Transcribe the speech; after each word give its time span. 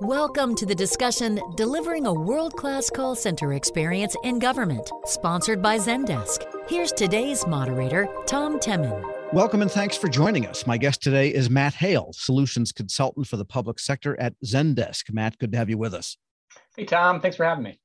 Welcome 0.00 0.54
to 0.54 0.64
the 0.64 0.76
discussion 0.76 1.40
Delivering 1.56 2.06
a 2.06 2.12
World 2.12 2.54
Class 2.54 2.88
Call 2.88 3.16
Center 3.16 3.54
Experience 3.54 4.14
in 4.22 4.38
Government, 4.38 4.88
sponsored 5.06 5.60
by 5.60 5.76
Zendesk. 5.76 6.44
Here's 6.68 6.92
today's 6.92 7.44
moderator, 7.48 8.08
Tom 8.24 8.60
Temin. 8.60 9.02
Welcome 9.32 9.60
and 9.60 9.68
thanks 9.68 9.96
for 9.96 10.06
joining 10.06 10.46
us. 10.46 10.68
My 10.68 10.78
guest 10.78 11.02
today 11.02 11.34
is 11.34 11.50
Matt 11.50 11.74
Hale, 11.74 12.10
Solutions 12.12 12.70
Consultant 12.70 13.26
for 13.26 13.36
the 13.36 13.44
Public 13.44 13.80
Sector 13.80 14.20
at 14.20 14.34
Zendesk. 14.44 15.12
Matt, 15.12 15.36
good 15.38 15.50
to 15.50 15.58
have 15.58 15.68
you 15.68 15.78
with 15.78 15.94
us. 15.94 16.16
Hey, 16.76 16.84
Tom. 16.84 17.20
Thanks 17.20 17.36
for 17.36 17.44
having 17.44 17.64
me. 17.64 17.80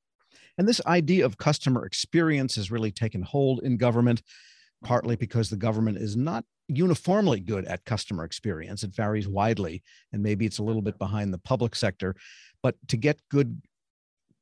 And 0.60 0.68
this 0.68 0.82
idea 0.86 1.26
of 1.26 1.40
customer 1.40 1.84
experience 1.84 2.58
has 2.58 2.70
really 2.70 2.92
taken 2.92 3.24
hold 3.24 3.62
in 3.64 3.78
government, 3.78 4.22
partly 4.84 5.16
because 5.16 5.50
the 5.50 5.58
government 5.58 5.98
is 5.98 6.16
not 6.16 6.46
uniformly 6.68 7.40
good 7.40 7.66
at 7.66 7.86
customer 7.86 8.24
experience. 8.24 8.84
It 8.84 8.96
varies 8.96 9.28
widely, 9.28 9.84
and 10.12 10.24
maybe 10.24 10.46
it's 10.46 10.60
a 10.60 10.64
little 10.64 10.82
bit 10.82 10.98
behind 10.98 11.34
the 11.34 11.40
public 11.40 11.76
sector. 11.76 12.16
But 12.62 12.76
to 12.88 12.98
get 12.98 13.20
good 13.30 13.62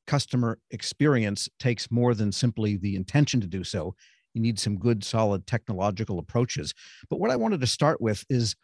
customer 0.06 0.58
experience 0.70 1.48
takes 1.58 1.90
more 1.90 2.14
than 2.14 2.32
simply 2.32 2.76
the 2.76 2.96
intention 2.96 3.40
to 3.40 3.46
do 3.46 3.64
so. 3.64 3.94
You 4.34 4.40
need 4.40 4.58
some 4.58 4.78
good, 4.78 5.04
solid 5.04 5.46
technological 5.46 6.18
approaches. 6.18 6.74
But 7.10 7.20
what 7.20 7.30
I 7.30 7.36
wanted 7.36 7.60
to 7.60 7.66
start 7.66 8.00
with 8.00 8.24
is 8.28 8.56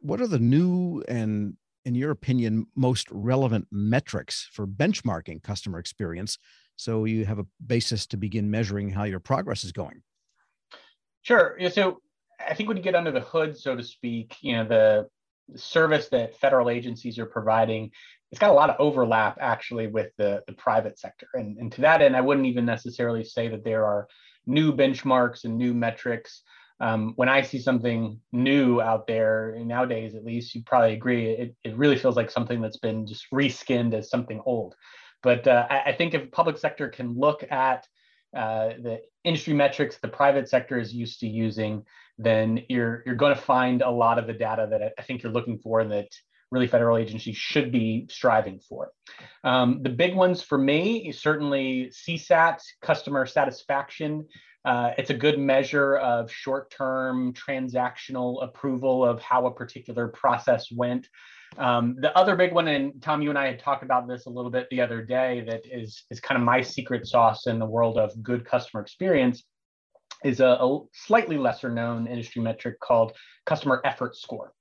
what 0.00 0.20
are 0.20 0.26
the 0.26 0.38
new 0.38 1.02
and, 1.08 1.56
in 1.84 1.94
your 1.94 2.10
opinion, 2.10 2.66
most 2.74 3.08
relevant 3.10 3.66
metrics 3.70 4.48
for 4.52 4.66
benchmarking 4.66 5.42
customer 5.42 5.78
experience 5.78 6.38
so 6.76 7.04
you 7.04 7.26
have 7.26 7.38
a 7.38 7.46
basis 7.66 8.06
to 8.06 8.16
begin 8.16 8.50
measuring 8.50 8.90
how 8.90 9.04
your 9.04 9.20
progress 9.20 9.64
is 9.64 9.72
going? 9.72 10.02
Sure. 11.22 11.58
So 11.70 12.00
I 12.48 12.54
think 12.54 12.68
when 12.68 12.76
you 12.76 12.82
get 12.82 12.94
under 12.94 13.12
the 13.12 13.20
hood, 13.20 13.56
so 13.56 13.76
to 13.76 13.82
speak, 13.82 14.36
you 14.40 14.54
know, 14.54 14.64
the 14.66 15.08
service 15.58 16.08
that 16.08 16.36
federal 16.36 16.70
agencies 16.70 17.18
are 17.18 17.26
providing, 17.26 17.90
it's 18.30 18.38
got 18.38 18.50
a 18.50 18.54
lot 18.54 18.70
of 18.70 18.76
overlap 18.78 19.38
actually 19.40 19.88
with 19.88 20.10
the, 20.16 20.42
the 20.46 20.52
private 20.52 20.98
sector. 20.98 21.26
And, 21.34 21.58
and 21.58 21.72
to 21.72 21.80
that 21.82 22.02
end, 22.02 22.16
I 22.16 22.20
wouldn't 22.20 22.46
even 22.46 22.64
necessarily 22.64 23.24
say 23.24 23.48
that 23.48 23.64
there 23.64 23.84
are 23.84 24.06
new 24.46 24.72
benchmarks 24.72 25.44
and 25.44 25.58
new 25.58 25.74
metrics. 25.74 26.42
Um, 26.80 27.12
when 27.16 27.28
I 27.28 27.42
see 27.42 27.58
something 27.58 28.20
new 28.32 28.80
out 28.80 29.06
there 29.06 29.54
nowadays, 29.58 30.14
at 30.14 30.24
least 30.24 30.54
you 30.54 30.62
probably 30.64 30.94
agree, 30.94 31.26
it, 31.26 31.56
it 31.64 31.76
really 31.76 31.96
feels 31.96 32.16
like 32.16 32.30
something 32.30 32.60
that's 32.60 32.78
been 32.78 33.06
just 33.06 33.26
reskinned 33.32 33.92
as 33.92 34.08
something 34.08 34.40
old. 34.46 34.74
But 35.22 35.46
uh, 35.46 35.66
I, 35.68 35.80
I 35.86 35.92
think 35.92 36.14
if 36.14 36.30
public 36.30 36.56
sector 36.56 36.88
can 36.88 37.18
look 37.18 37.44
at 37.50 37.86
uh, 38.34 38.68
the 38.80 39.00
industry 39.24 39.52
metrics 39.52 39.98
the 39.98 40.08
private 40.08 40.48
sector 40.48 40.78
is 40.78 40.94
used 40.94 41.20
to 41.20 41.26
using, 41.26 41.84
then 42.22 42.62
you're 42.68 43.02
you're 43.06 43.14
going 43.14 43.34
to 43.34 43.40
find 43.40 43.82
a 43.82 43.90
lot 43.90 44.18
of 44.18 44.26
the 44.26 44.32
data 44.32 44.66
that 44.70 44.92
I 44.98 45.02
think 45.02 45.22
you're 45.22 45.32
looking 45.32 45.58
for 45.58 45.80
and 45.80 45.90
that 45.92 46.08
really 46.50 46.66
federal 46.66 46.96
agencies 46.96 47.36
should 47.36 47.70
be 47.70 48.06
striving 48.10 48.58
for. 48.58 48.90
Um, 49.44 49.82
the 49.82 49.88
big 49.88 50.14
ones 50.14 50.42
for 50.42 50.58
me 50.58 51.12
certainly 51.12 51.92
CSAT, 51.92 52.60
customer 52.82 53.24
satisfaction. 53.26 54.26
Uh, 54.64 54.90
it's 54.98 55.10
a 55.10 55.14
good 55.14 55.38
measure 55.38 55.96
of 55.96 56.30
short-term 56.30 57.32
transactional 57.32 58.44
approval 58.44 59.04
of 59.04 59.20
how 59.22 59.46
a 59.46 59.54
particular 59.54 60.08
process 60.08 60.70
went. 60.70 61.08
Um, 61.56 61.96
the 61.98 62.16
other 62.16 62.36
big 62.36 62.52
one, 62.52 62.68
and 62.68 63.00
Tom, 63.02 63.22
you 63.22 63.30
and 63.30 63.38
I 63.38 63.46
had 63.46 63.58
talked 63.58 63.82
about 63.82 64.06
this 64.06 64.26
a 64.26 64.30
little 64.30 64.50
bit 64.50 64.68
the 64.70 64.80
other 64.80 65.02
day, 65.02 65.42
that 65.48 65.62
is 65.64 66.04
is 66.10 66.20
kind 66.20 66.38
of 66.38 66.44
my 66.44 66.60
secret 66.60 67.06
sauce 67.06 67.46
in 67.46 67.58
the 67.58 67.66
world 67.66 67.98
of 67.98 68.22
good 68.22 68.44
customer 68.44 68.82
experience, 68.82 69.42
is 70.24 70.40
a, 70.40 70.46
a 70.46 70.80
slightly 70.92 71.38
lesser 71.38 71.70
known 71.70 72.06
industry 72.06 72.42
metric 72.42 72.80
called 72.80 73.12
customer 73.46 73.80
effort 73.84 74.16
score. 74.16 74.52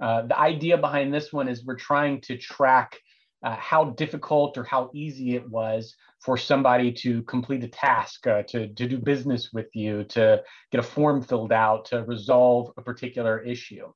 Uh, 0.00 0.22
the 0.22 0.38
idea 0.38 0.76
behind 0.76 1.12
this 1.12 1.32
one 1.32 1.48
is 1.48 1.64
we're 1.64 1.76
trying 1.76 2.20
to 2.20 2.36
track 2.36 2.98
uh, 3.44 3.56
how 3.56 3.84
difficult 3.84 4.56
or 4.56 4.64
how 4.64 4.90
easy 4.94 5.34
it 5.34 5.48
was 5.48 5.94
for 6.20 6.36
somebody 6.36 6.92
to 6.92 7.22
complete 7.22 7.64
a 7.64 7.68
task, 7.68 8.26
uh, 8.26 8.42
to, 8.42 8.68
to 8.68 8.88
do 8.88 8.98
business 8.98 9.50
with 9.52 9.66
you, 9.74 10.04
to 10.04 10.42
get 10.70 10.78
a 10.78 10.82
form 10.82 11.22
filled 11.22 11.52
out, 11.52 11.84
to 11.86 12.04
resolve 12.04 12.72
a 12.76 12.82
particular 12.82 13.40
issue. 13.40 13.92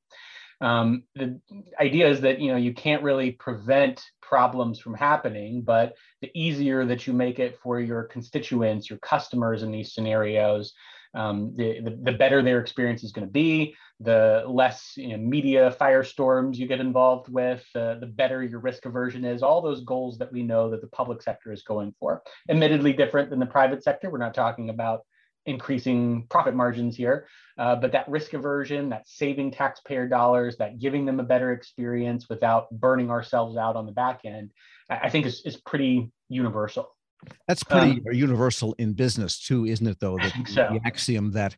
Um, 0.59 1.03
the 1.15 1.39
idea 1.79 2.09
is 2.09 2.21
that 2.21 2.39
you 2.39 2.51
know 2.51 2.57
you 2.57 2.73
can't 2.73 3.03
really 3.03 3.31
prevent 3.31 4.03
problems 4.21 4.79
from 4.79 4.95
happening, 4.95 5.61
but 5.61 5.93
the 6.21 6.31
easier 6.33 6.83
that 6.85 7.05
you 7.05 7.13
make 7.13 7.39
it 7.39 7.59
for 7.61 7.79
your 7.79 8.03
constituents, 8.03 8.89
your 8.89 8.99
customers 8.99 9.61
in 9.61 9.71
these 9.71 9.93
scenarios, 9.93 10.73
um, 11.17 11.53
the, 11.55 11.81
the, 11.81 11.97
the, 12.03 12.11
better 12.11 12.43
their 12.43 12.59
experience 12.59 13.03
is 13.03 13.11
going 13.11 13.25
to 13.25 13.31
be, 13.31 13.75
the 13.99 14.43
less 14.47 14.93
you 14.95 15.09
know, 15.09 15.17
media 15.17 15.75
firestorms 15.81 16.57
you 16.57 16.67
get 16.67 16.79
involved 16.79 17.27
with, 17.27 17.65
uh, 17.73 17.95
the 17.95 18.05
better 18.05 18.43
your 18.43 18.59
risk 18.59 18.85
aversion 18.85 19.25
is, 19.25 19.41
all 19.41 19.61
those 19.61 19.83
goals 19.83 20.19
that 20.19 20.31
we 20.31 20.43
know 20.43 20.69
that 20.69 20.81
the 20.81 20.87
public 20.87 21.23
sector 21.23 21.51
is 21.51 21.63
going 21.63 21.91
for. 21.99 22.21
Admittedly 22.49 22.93
different 22.93 23.31
than 23.31 23.39
the 23.39 23.47
private 23.47 23.83
sector. 23.83 24.11
We're 24.11 24.19
not 24.19 24.35
talking 24.35 24.69
about 24.69 25.01
increasing 25.47 26.27
profit 26.29 26.53
margins 26.53 26.95
here. 26.95 27.27
Uh, 27.57 27.75
but 27.75 27.93
that 27.93 28.07
risk 28.07 28.33
aversion, 28.33 28.89
that 28.89 29.07
saving 29.07 29.49
taxpayer 29.49 30.07
dollars, 30.07 30.57
that 30.57 30.77
giving 30.77 31.05
them 31.05 31.19
a 31.19 31.23
better 31.23 31.51
experience 31.51 32.29
without 32.29 32.69
burning 32.69 33.09
ourselves 33.09 33.57
out 33.57 33.75
on 33.75 33.87
the 33.87 33.91
back 33.91 34.21
end, 34.23 34.51
I 34.87 35.09
think 35.09 35.25
is, 35.25 35.41
is 35.45 35.57
pretty 35.57 36.11
universal. 36.29 36.95
That's 37.47 37.63
pretty 37.63 38.01
um, 38.07 38.13
universal 38.13 38.73
in 38.77 38.93
business 38.93 39.39
too, 39.39 39.65
isn't 39.65 39.87
it? 39.87 39.99
Though 39.99 40.17
the, 40.17 40.33
so. 40.47 40.67
the 40.71 40.81
axiom 40.85 41.31
that 41.31 41.55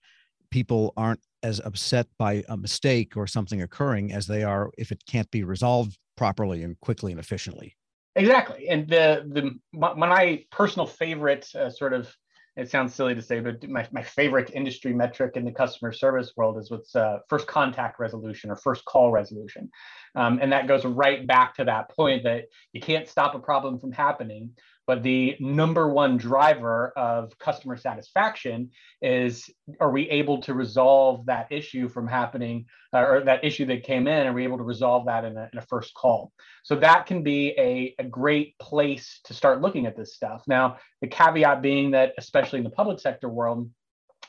people 0.51 0.93
aren't 0.97 1.21
as 1.43 1.61
upset 1.63 2.07
by 2.17 2.43
a 2.49 2.57
mistake 2.57 3.15
or 3.15 3.27
something 3.27 3.61
occurring 3.61 4.11
as 4.11 4.27
they 4.27 4.43
are 4.43 4.71
if 4.77 4.91
it 4.91 5.05
can't 5.05 5.29
be 5.31 5.43
resolved 5.43 5.97
properly 6.17 6.63
and 6.63 6.79
quickly 6.79 7.11
and 7.11 7.19
efficiently. 7.19 7.75
Exactly, 8.15 8.67
and 8.67 8.87
the 8.87 9.25
the 9.27 9.51
my, 9.71 9.93
my 9.93 10.43
personal 10.51 10.87
favorite 10.87 11.47
uh, 11.55 11.69
sort 11.69 11.93
of 11.93 12.13
it 12.59 12.69
sounds 12.69 12.93
silly 12.93 13.15
to 13.15 13.21
say, 13.21 13.39
but 13.39 13.67
my, 13.69 13.87
my 13.91 14.03
favorite 14.03 14.51
industry 14.53 14.93
metric 14.93 15.37
in 15.37 15.45
the 15.45 15.51
customer 15.51 15.93
service 15.93 16.33
world 16.35 16.57
is 16.57 16.69
what's 16.69 16.95
uh, 16.95 17.19
first 17.29 17.47
contact 17.47 17.99
resolution 17.99 18.49
or 18.49 18.57
first 18.57 18.83
call 18.85 19.11
resolution. 19.11 19.69
Um, 20.15 20.39
and 20.41 20.51
that 20.51 20.67
goes 20.67 20.83
right 20.83 21.25
back 21.25 21.55
to 21.55 21.63
that 21.65 21.89
point 21.89 22.23
that 22.23 22.45
you 22.73 22.81
can't 22.81 23.07
stop 23.07 23.33
a 23.33 23.39
problem 23.39 23.79
from 23.79 23.91
happening, 23.91 24.51
but 24.89 25.03
the 25.03 25.35
number 25.39 25.87
one 25.87 26.17
driver 26.17 26.91
of 26.97 27.37
customer 27.37 27.77
satisfaction 27.77 28.71
is 29.03 29.47
are 29.79 29.91
we 29.91 30.09
able 30.09 30.41
to 30.41 30.55
resolve 30.55 31.27
that 31.27 31.51
issue 31.51 31.87
from 31.87 32.07
happening 32.07 32.65
uh, 32.91 33.05
or 33.05 33.23
that 33.23 33.45
issue 33.45 33.67
that 33.67 33.83
came 33.83 34.07
in? 34.07 34.25
Are 34.25 34.33
we 34.33 34.45
able 34.45 34.57
to 34.57 34.63
resolve 34.63 35.05
that 35.05 35.25
in 35.25 35.37
a, 35.37 35.47
in 35.53 35.59
a 35.59 35.61
first 35.61 35.93
call? 35.93 36.31
So 36.63 36.75
that 36.77 37.05
can 37.05 37.21
be 37.21 37.49
a, 37.49 37.93
a 37.99 38.03
great 38.03 38.57
place 38.57 39.19
to 39.25 39.35
start 39.35 39.61
looking 39.61 39.85
at 39.85 39.95
this 39.95 40.15
stuff. 40.15 40.41
Now, 40.47 40.77
the 41.01 41.07
caveat 41.07 41.61
being 41.61 41.91
that, 41.91 42.13
especially 42.17 42.57
in 42.57 42.63
the 42.65 42.71
public 42.71 42.99
sector 42.99 43.29
world, 43.29 43.69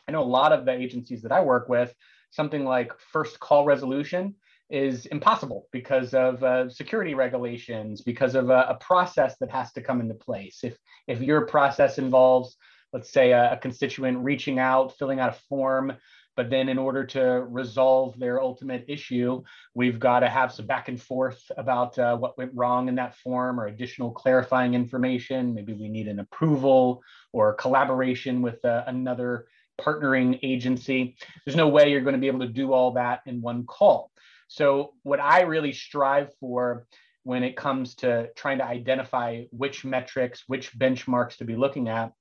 I 0.06 0.12
know 0.12 0.22
a 0.22 0.24
lot 0.24 0.52
of 0.52 0.66
the 0.66 0.72
agencies 0.72 1.22
that 1.22 1.32
I 1.32 1.40
work 1.40 1.70
with, 1.70 1.94
something 2.32 2.66
like 2.66 2.92
first 2.98 3.40
call 3.40 3.64
resolution 3.64 4.34
is 4.70 5.06
impossible 5.06 5.66
because 5.72 6.14
of 6.14 6.42
uh, 6.42 6.68
security 6.68 7.14
regulations, 7.14 8.00
because 8.02 8.34
of 8.34 8.50
a, 8.50 8.66
a, 8.68 8.74
process 8.80 9.36
that 9.40 9.50
has 9.50 9.72
to 9.72 9.82
come 9.82 10.00
into 10.00 10.14
place. 10.14 10.60
If 10.62 10.78
if 11.08 11.20
your 11.20 11.46
process 11.46 11.98
involves, 11.98 12.56
let's 12.92 13.12
say, 13.12 13.32
a, 13.32 13.52
a, 13.52 13.56
constituent 13.56 14.18
reaching 14.18 14.58
out, 14.58 14.96
filling 14.96 15.18
out 15.18 15.30
a 15.30 15.38
form, 15.48 15.92
but 16.36 16.50
then 16.50 16.68
in 16.68 16.78
order 16.78 17.04
to 17.04 17.20
resolve 17.48 18.18
their 18.18 18.40
ultimate 18.40 18.84
issue, 18.88 19.42
we've 19.74 19.98
got 19.98 20.20
to 20.20 20.28
have 20.28 20.52
some 20.52 20.66
back 20.66 20.88
and 20.88 21.02
forth 21.02 21.42
about 21.56 21.98
uh, 21.98 22.16
what 22.16 22.38
went 22.38 22.52
wrong 22.54 22.88
in 22.88 22.94
that 22.94 23.16
form 23.16 23.60
or 23.60 23.66
additional 23.66 24.12
clarifying 24.12 24.74
information. 24.74 25.52
Maybe 25.52 25.72
we 25.74 25.88
need 25.88 26.06
an 26.06 26.20
approval 26.20 27.02
or 27.32 27.54
collaboration 27.54 28.40
with 28.40 28.64
uh, 28.64 28.84
another 28.86 29.46
partnering 29.80 30.38
agency. 30.42 31.16
There's 31.44 31.56
no 31.56 31.68
way 31.68 31.90
you're 31.90 32.02
going 32.02 32.14
to 32.14 32.20
be 32.20 32.28
able 32.28 32.40
to 32.40 32.48
do 32.48 32.72
all 32.72 32.92
that 32.92 33.20
in 33.26 33.40
one 33.40 33.66
call. 33.66 34.10
So, 34.50 34.94
what 35.04 35.20
I 35.20 35.42
really 35.42 35.72
strive 35.72 36.34
for 36.40 36.84
when 37.22 37.44
it 37.44 37.56
comes 37.56 37.94
to 37.96 38.30
trying 38.34 38.58
to 38.58 38.64
identify 38.64 39.44
which 39.52 39.84
metrics, 39.84 40.42
which 40.48 40.76
benchmarks 40.76 41.36
to 41.36 41.44
be 41.44 41.54
looking 41.54 41.88
at, 41.88 42.12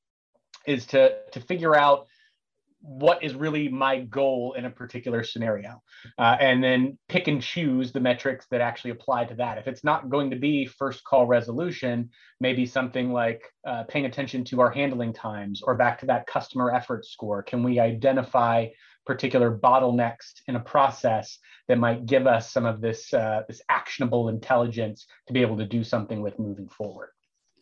is 0.68 0.86
to, 0.88 1.16
to 1.32 1.40
figure 1.40 1.76
out 1.76 2.06
what 2.82 3.24
is 3.24 3.34
really 3.34 3.68
my 3.68 4.02
goal 4.02 4.54
in 4.56 4.66
a 4.66 4.70
particular 4.70 5.24
scenario 5.24 5.82
uh, 6.20 6.38
and 6.40 6.64
then 6.64 6.98
pick 7.10 7.28
and 7.28 7.42
choose 7.42 7.92
the 7.92 8.00
metrics 8.00 8.46
that 8.52 8.62
actually 8.62 8.92
apply 8.92 9.26
to 9.26 9.34
that. 9.34 9.58
If 9.58 9.68
it's 9.68 9.84
not 9.84 10.10
going 10.10 10.30
to 10.30 10.38
be 10.38 10.68
first 10.68 11.04
call 11.04 11.26
resolution 11.26 12.10
maybe 12.40 12.66
something 12.66 13.12
like 13.12 13.42
uh, 13.68 13.84
paying 13.90 14.06
attention 14.06 14.46
to 14.46 14.62
our 14.62 14.70
handling 14.70 15.14
times 15.14 15.62
or 15.64 15.76
back 15.76 16.00
to 16.00 16.06
that 16.06 16.28
customer 16.28 16.72
effort 16.72 17.06
score. 17.06 17.42
Can 17.44 17.64
we 17.64 17.80
identify 17.80 18.68
particular 19.10 19.58
bottlenecks 19.58 20.34
in 20.48 20.56
a 20.56 20.60
process 20.60 21.40
that 21.68 21.80
might 21.80 22.06
give 22.06 22.28
us 22.28 22.52
some 22.52 22.64
of 22.64 22.80
this 22.80 23.12
uh, 23.12 23.42
this 23.48 23.60
actionable 23.68 24.30
intelligence 24.30 25.08
to 25.26 25.34
be 25.34 25.42
able 25.42 25.58
to 25.58 25.66
do 25.66 25.84
something 25.84 26.22
with 26.22 26.38
moving 26.38 26.70
forward. 26.70 27.10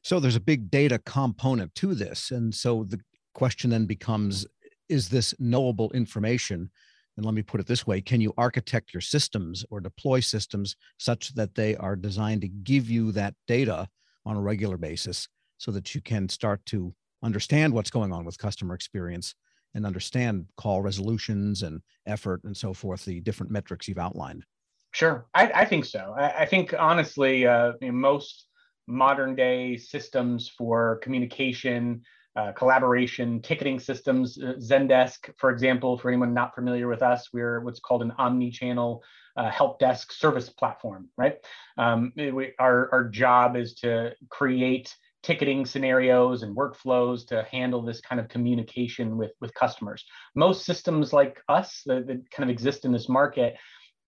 So 0.03 0.19
there's 0.19 0.35
a 0.35 0.41
big 0.41 0.69
data 0.69 0.99
component 0.99 1.73
to 1.75 1.95
this. 1.95 2.31
And 2.31 2.53
so 2.53 2.83
the 2.83 2.99
question 3.33 3.69
then 3.69 3.85
becomes 3.85 4.45
is 4.89 5.07
this 5.07 5.33
knowable 5.39 5.89
information? 5.93 6.69
And 7.15 7.25
let 7.25 7.33
me 7.33 7.43
put 7.43 7.61
it 7.61 7.67
this 7.67 7.87
way 7.87 8.01
can 8.01 8.19
you 8.19 8.33
architect 8.37 8.93
your 8.93 9.05
systems 9.15 9.63
or 9.69 9.79
deploy 9.79 10.19
systems 10.19 10.75
such 10.97 11.33
that 11.35 11.55
they 11.55 11.77
are 11.77 11.95
designed 11.95 12.41
to 12.41 12.49
give 12.49 12.89
you 12.89 13.13
that 13.13 13.35
data 13.47 13.87
on 14.25 14.35
a 14.35 14.41
regular 14.41 14.77
basis 14.77 15.29
so 15.57 15.71
that 15.71 15.95
you 15.95 16.01
can 16.01 16.27
start 16.27 16.65
to 16.65 16.93
understand 17.23 17.73
what's 17.73 17.89
going 17.89 18.11
on 18.11 18.25
with 18.25 18.37
customer 18.37 18.75
experience 18.75 19.33
and 19.73 19.85
understand 19.85 20.45
call 20.57 20.81
resolutions 20.81 21.63
and 21.63 21.81
effort 22.05 22.43
and 22.43 22.55
so 22.55 22.73
forth 22.73 23.05
the 23.05 23.19
different 23.21 23.51
metrics 23.51 23.87
you've 23.87 23.97
outlined 23.97 24.43
sure 24.91 25.27
i, 25.33 25.51
I 25.53 25.65
think 25.65 25.85
so 25.85 26.15
I, 26.17 26.41
I, 26.41 26.45
think 26.45 26.73
honestly 26.77 27.45
uh, 27.45 27.73
most 27.81 28.47
modern 28.87 29.35
day 29.35 29.77
systems 29.77 30.49
for 30.49 30.97
communication 31.03 32.01
uh, 32.37 32.51
collaboration, 32.51 33.41
ticketing 33.41 33.79
systems. 33.79 34.37
Uh, 34.37 34.53
Zendesk, 34.59 35.31
for 35.37 35.49
example, 35.49 35.97
for 35.97 36.09
anyone 36.09 36.35
not 36.35 36.53
familiar 36.53 36.87
with 36.87 37.01
us, 37.01 37.29
we're 37.33 37.61
what's 37.61 37.79
called 37.79 38.03
an 38.03 38.13
omni-channel 38.19 39.03
uh, 39.37 39.49
help 39.49 39.79
desk 39.79 40.11
service 40.11 40.47
platform, 40.47 41.09
right? 41.17 41.37
Um, 41.79 42.13
we, 42.15 42.53
our, 42.59 42.89
our 42.91 43.05
job 43.09 43.55
is 43.55 43.73
to 43.75 44.13
create 44.29 44.95
ticketing 45.27 45.65
scenarios 45.65 46.41
and 46.41 46.55
workflows 46.55 47.27
to 47.27 47.45
handle 47.51 47.81
this 47.81 47.99
kind 47.99 48.21
of 48.21 48.29
communication 48.29 49.17
with, 49.17 49.31
with 49.41 49.53
customers. 49.55 50.05
Most 50.35 50.63
systems 50.63 51.11
like 51.11 51.41
us 51.49 51.81
that, 51.85 52.07
that 52.07 52.31
kind 52.31 52.49
of 52.49 52.53
exist 52.53 52.85
in 52.85 52.93
this 52.93 53.09
market 53.09 53.57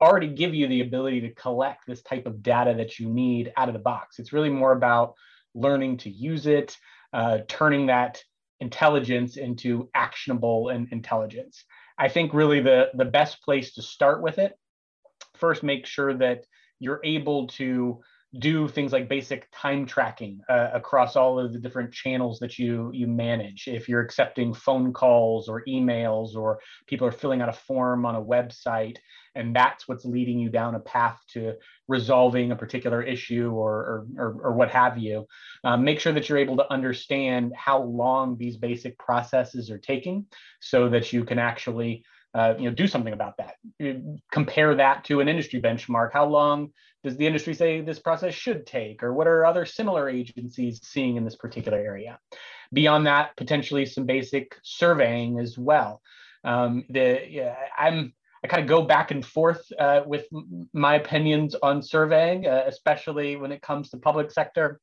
already 0.01 0.30
give 0.30 0.56
you 0.56 0.66
the 0.69 0.80
ability 0.80 1.19
to 1.19 1.33
collect 1.33 1.81
this 1.86 2.01
type 2.04 2.25
of 2.25 2.42
data 2.42 2.74
that 2.77 3.00
you 3.00 3.10
need 3.10 3.51
out 3.57 3.68
of 3.68 3.74
the 3.74 3.80
box. 3.80 4.18
It's 4.18 4.31
really 4.31 4.50
more 4.50 4.71
about 4.71 5.13
learning 5.54 5.98
to 5.98 6.10
use 6.10 6.48
it, 6.48 6.77
uh, 7.12 7.39
turning 7.50 7.88
that 7.88 8.24
intelligence 8.62 9.36
into 9.36 9.89
actionable 9.94 10.69
and 10.69 10.88
intelligence. 10.94 11.65
I 11.98 12.07
think 12.07 12.33
really 12.33 12.62
the, 12.62 12.92
the 12.94 13.04
best 13.04 13.44
place 13.44 13.74
to 13.74 13.81
start 13.81 14.22
with 14.22 14.38
it, 14.38 14.54
first 15.36 15.63
make 15.63 15.86
sure 15.86 16.13
that 16.13 16.45
you're 16.80 17.01
able 17.04 17.48
to 17.48 18.00
do 18.38 18.68
things 18.68 18.94
like 18.94 19.10
basic 19.10 19.48
time 19.52 19.88
tracking 19.88 20.42
uh, 20.50 20.70
across 20.74 21.16
all 21.16 21.40
of 21.40 21.52
the 21.52 21.58
different 21.58 21.92
channels 21.92 22.38
that 22.40 22.60
you 22.60 22.92
you 22.94 23.08
manage. 23.08 23.68
If 23.68 23.90
you're 23.90 24.02
accepting 24.02 24.54
phone 24.54 24.94
calls 24.94 25.50
or 25.50 25.64
emails 25.68 26.36
or 26.36 26.60
people 26.86 27.08
are 27.08 27.12
filling 27.12 27.42
out 27.42 27.50
a 27.50 27.54
form 27.54 28.06
on 28.06 28.16
a 28.16 28.22
website 28.22 28.98
and 29.34 29.56
that's 29.56 29.88
what's 29.88 30.06
leading 30.06 30.38
you 30.38 30.50
down 30.50 30.76
a 30.76 30.80
path 30.80 31.20
to 31.30 31.54
resolving 31.88 32.52
a 32.52 32.56
particular 32.56 33.02
issue 33.02 33.52
or 33.52 33.70
or, 33.70 34.08
or, 34.18 34.42
or 34.44 34.54
what 34.54 34.70
have 34.70 34.98
you 34.98 35.25
um, 35.64 35.84
make 35.84 36.00
sure 36.00 36.14
that 36.14 36.30
you're 36.30 36.38
able 36.38 36.58
to 36.58 36.72
understand 36.72 37.52
how 37.56 37.82
long 37.82 38.38
these 38.38 38.58
basic 38.58 38.98
processes 39.00 39.72
are 39.72 39.80
taking 39.80 40.25
so 40.60 40.90
that 40.90 41.12
you 41.12 41.24
can 41.24 41.40
actually 41.40 42.04
uh, 42.34 42.54
you 42.58 42.70
know 42.70 42.76
do 42.76 42.88
something 42.88 43.14
about 43.14 43.38
that. 43.38 43.56
Compare 44.31 44.76
that 44.76 45.04
to 45.06 45.20
an 45.20 45.28
industry 45.28 45.62
benchmark. 45.62 46.12
How 46.14 46.26
long 46.26 46.72
does 47.04 47.18
the 47.18 47.26
industry 47.26 47.54
say 47.54 47.81
this 47.81 48.00
process 48.00 48.34
should 48.34 48.66
take 48.66 49.04
or 49.04 49.14
what 49.14 49.28
are 49.28 49.46
other 49.46 49.66
similar 49.66 50.10
agencies 50.10 50.80
seeing 50.84 51.16
in 51.16 51.24
this 51.24 51.36
particular 51.36 51.78
area? 51.78 52.20
Beyond 52.74 53.08
that 53.08 53.36
potentially 53.38 53.86
some 53.86 54.06
basic 54.06 54.56
surveying 54.64 55.40
as 55.40 55.58
well. 55.58 56.02
Um, 56.44 56.86
the 56.90 57.22
yeah, 57.28 57.56
i'm 57.78 58.14
I 58.44 58.48
kind 58.48 58.64
of 58.64 58.70
go 58.70 58.84
back 58.84 59.12
and 59.12 59.25
forth 59.25 59.70
uh, 59.78 60.02
with 60.06 60.25
my 60.74 60.96
opinions 60.96 61.56
on 61.62 61.82
surveying, 61.82 62.48
uh, 62.48 62.64
especially 62.68 63.36
when 63.36 63.52
it 63.52 63.62
comes 63.62 63.90
to 63.90 63.98
public 63.98 64.32
sector. 64.32 64.80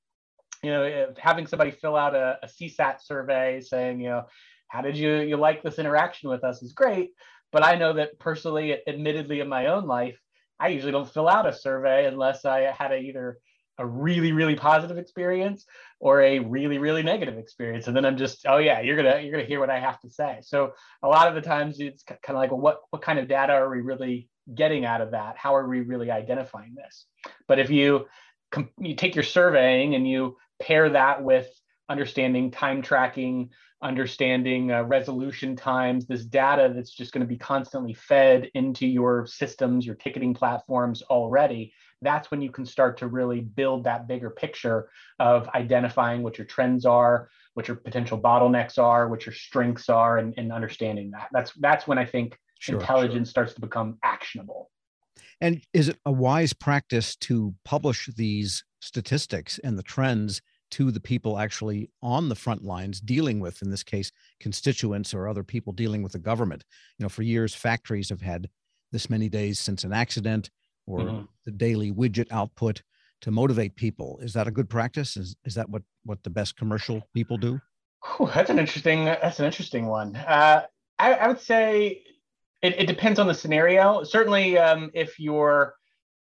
You 0.63 0.71
know, 0.73 1.15
having 1.19 1.47
somebody 1.47 1.71
fill 1.71 1.97
out 1.97 2.15
a, 2.15 2.39
a 2.43 2.47
CSAT 2.47 3.03
survey 3.03 3.61
saying, 3.61 4.01
you 4.01 4.09
know, 4.09 4.25
how 4.69 4.83
did 4.83 4.97
you 4.97 5.21
you 5.21 5.37
like 5.37 5.63
this 5.63 5.79
interaction 5.79 6.29
with 6.29 6.45
us? 6.45 6.63
is 6.63 6.73
great, 6.73 7.13
but 7.53 7.65
I 7.65 7.77
know 7.77 7.95
that 7.95 8.19
personally, 8.19 8.77
admittedly, 8.87 9.41
in 9.41 9.49
my 9.49 9.67
own 9.67 9.87
life, 9.87 10.19
I 10.59 10.69
usually 10.69 10.93
don't 10.93 11.13
fill 11.13 11.29
out 11.29 11.49
a 11.49 11.53
survey 11.53 12.07
unless 12.07 12.45
I 12.45 12.73
had 12.73 12.93
a, 12.93 12.99
either 12.99 13.39
a 13.79 13.87
really 13.87 14.33
really 14.33 14.57
positive 14.57 14.97
experience 14.97 15.67
or 16.01 16.23
a 16.23 16.39
really 16.39 16.79
really 16.79 17.03
negative 17.03 17.39
experience. 17.39 17.87
And 17.87 17.97
then 17.97 18.05
i'm 18.05 18.17
just 18.17 18.47
oh 18.47 18.57
yeah 18.59 18.81
you're 18.81 18.97
gonna 18.97 19.21
you're 19.21 19.33
gonna 19.33 19.45
hear 19.45 19.61
what 19.61 19.71
i 19.71 19.79
have 19.79 20.01
to 20.01 20.11
say. 20.11 20.39
So 20.43 20.73
a 21.03 21.09
lot 21.09 21.29
of 21.29 21.35
the 21.35 21.43
times 21.43 21.79
it's 21.81 22.03
kind 22.03 22.19
of 22.29 22.37
like 22.37 22.51
well, 22.51 22.61
what 22.61 22.81
what 22.91 23.03
kind 23.03 23.19
of 23.19 23.29
data 23.29 23.53
are 23.53 23.69
we 23.69 23.81
really 23.81 24.29
getting 24.55 24.85
out 24.85 25.01
of 25.01 25.11
that? 25.11 25.37
How 25.37 25.55
are 25.57 25.69
we 25.69 25.81
really 25.81 26.11
identifying 26.11 26.75
this? 26.75 27.07
But 27.49 27.59
if 27.59 27.71
you 27.71 28.07
you 28.79 28.95
take 28.95 29.15
your 29.15 29.25
surveying 29.25 29.95
and 29.95 30.09
you 30.09 30.37
pair 30.61 30.91
that 30.91 31.23
with 31.23 31.49
understanding 31.89 32.51
time 32.51 32.83
tracking 32.83 33.51
understanding 33.83 34.73
uh, 34.73 34.83
resolution 34.83 35.55
times, 35.55 36.07
this 36.07 36.25
data 36.25 36.73
that's 36.75 36.91
just 36.91 37.13
going 37.13 37.21
to 37.21 37.27
be 37.27 37.37
constantly 37.37 37.93
fed 37.93 38.51
into 38.55 38.87
your 38.87 39.27
systems, 39.27 39.85
your 39.85 39.95
ticketing 39.97 40.35
platforms 40.35 41.03
already, 41.03 41.73
that's 42.03 42.31
when 42.31 42.43
you 42.43 42.51
can 42.51 42.67
start 42.67 42.99
to 42.99 43.07
really 43.07 43.41
build 43.41 43.85
that 43.85 44.07
bigger 44.07 44.31
picture 44.31 44.89
of 45.19 45.49
identifying 45.49 46.23
what 46.23 46.39
your 46.39 46.47
trends 46.47 46.85
are, 46.85 47.29
what 47.55 47.69
your 47.69 47.77
potential 47.77 48.21
bottlenecks 48.21 48.79
are, 48.79 49.09
what 49.09 49.25
your 49.25 49.33
strengths 49.33 49.89
are, 49.89 50.19
and, 50.19 50.35
and 50.37 50.53
understanding 50.53 51.11
that. 51.13 51.29
That's 51.33 51.53
that's 51.55 51.87
when 51.87 51.99
I 51.99 52.05
think 52.05 52.39
sure, 52.59 52.79
intelligence 52.79 53.29
sure. 53.29 53.33
starts 53.33 53.55
to 53.55 53.61
become 53.61 53.99
actionable. 54.03 54.71
And 55.41 55.63
is 55.73 55.89
it 55.89 55.99
a 56.05 56.13
wise 56.13 56.53
practice 56.53 57.17
to 57.17 57.55
publish 57.65 58.09
these 58.17 58.65
statistics 58.81 59.59
and 59.63 59.79
the 59.79 59.83
trends 59.83 60.41
to 60.73 60.91
the 60.91 61.01
people 61.01 61.39
actually 61.39 61.91
on 62.03 62.29
the 62.29 62.35
front 62.35 62.65
lines 62.65 63.01
dealing 63.01 63.41
with, 63.41 63.63
in 63.63 63.71
this 63.71 63.83
case, 63.83 64.11
constituents 64.41 65.15
or 65.15 65.29
other 65.29 65.43
people 65.43 65.73
dealing 65.73 66.03
with 66.03 66.13
the 66.13 66.19
government. 66.19 66.65
You 66.99 67.05
know, 67.05 67.09
for 67.09 67.23
years, 67.23 67.55
factories 67.55 68.09
have 68.09 68.21
had 68.21 68.49
this 68.93 69.11
many 69.11 69.29
days 69.29 69.59
since 69.59 69.85
an 69.85 69.93
accident 69.93 70.51
or 70.87 71.01
mm-hmm. 71.01 71.25
the 71.45 71.53
daily 71.53 71.93
widget 71.93 72.31
output 72.31 72.83
to 73.23 73.31
motivate 73.31 73.77
people. 73.77 74.19
Is 74.23 74.33
that 74.35 74.47
a 74.47 74.51
good 74.51 74.69
practice? 74.69 75.17
Is, 75.17 75.37
is 75.45 75.55
that 75.55 75.69
what, 75.69 75.83
what 76.05 76.23
the 76.23 76.31
best 76.31 76.57
commercial 76.57 77.03
people 77.15 77.37
do? 77.37 77.61
Whew, 78.17 78.31
that's 78.35 78.51
an 78.51 78.59
interesting, 78.59 79.07
that's 79.07 79.41
an 79.41 79.47
interesting 79.47 79.87
one. 79.87 80.17
Uh, 80.17 80.63
I, 80.99 81.13
I, 81.15 81.29
would 81.29 81.41
say 81.41 82.03
it, 82.63 82.75
it, 82.79 82.87
depends 82.87 83.19
on 83.19 83.27
the 83.27 83.35
scenario. 83.35 84.05
Certainly, 84.05 84.59
um, 84.59 84.91
if 84.95 85.19
you're 85.19 85.75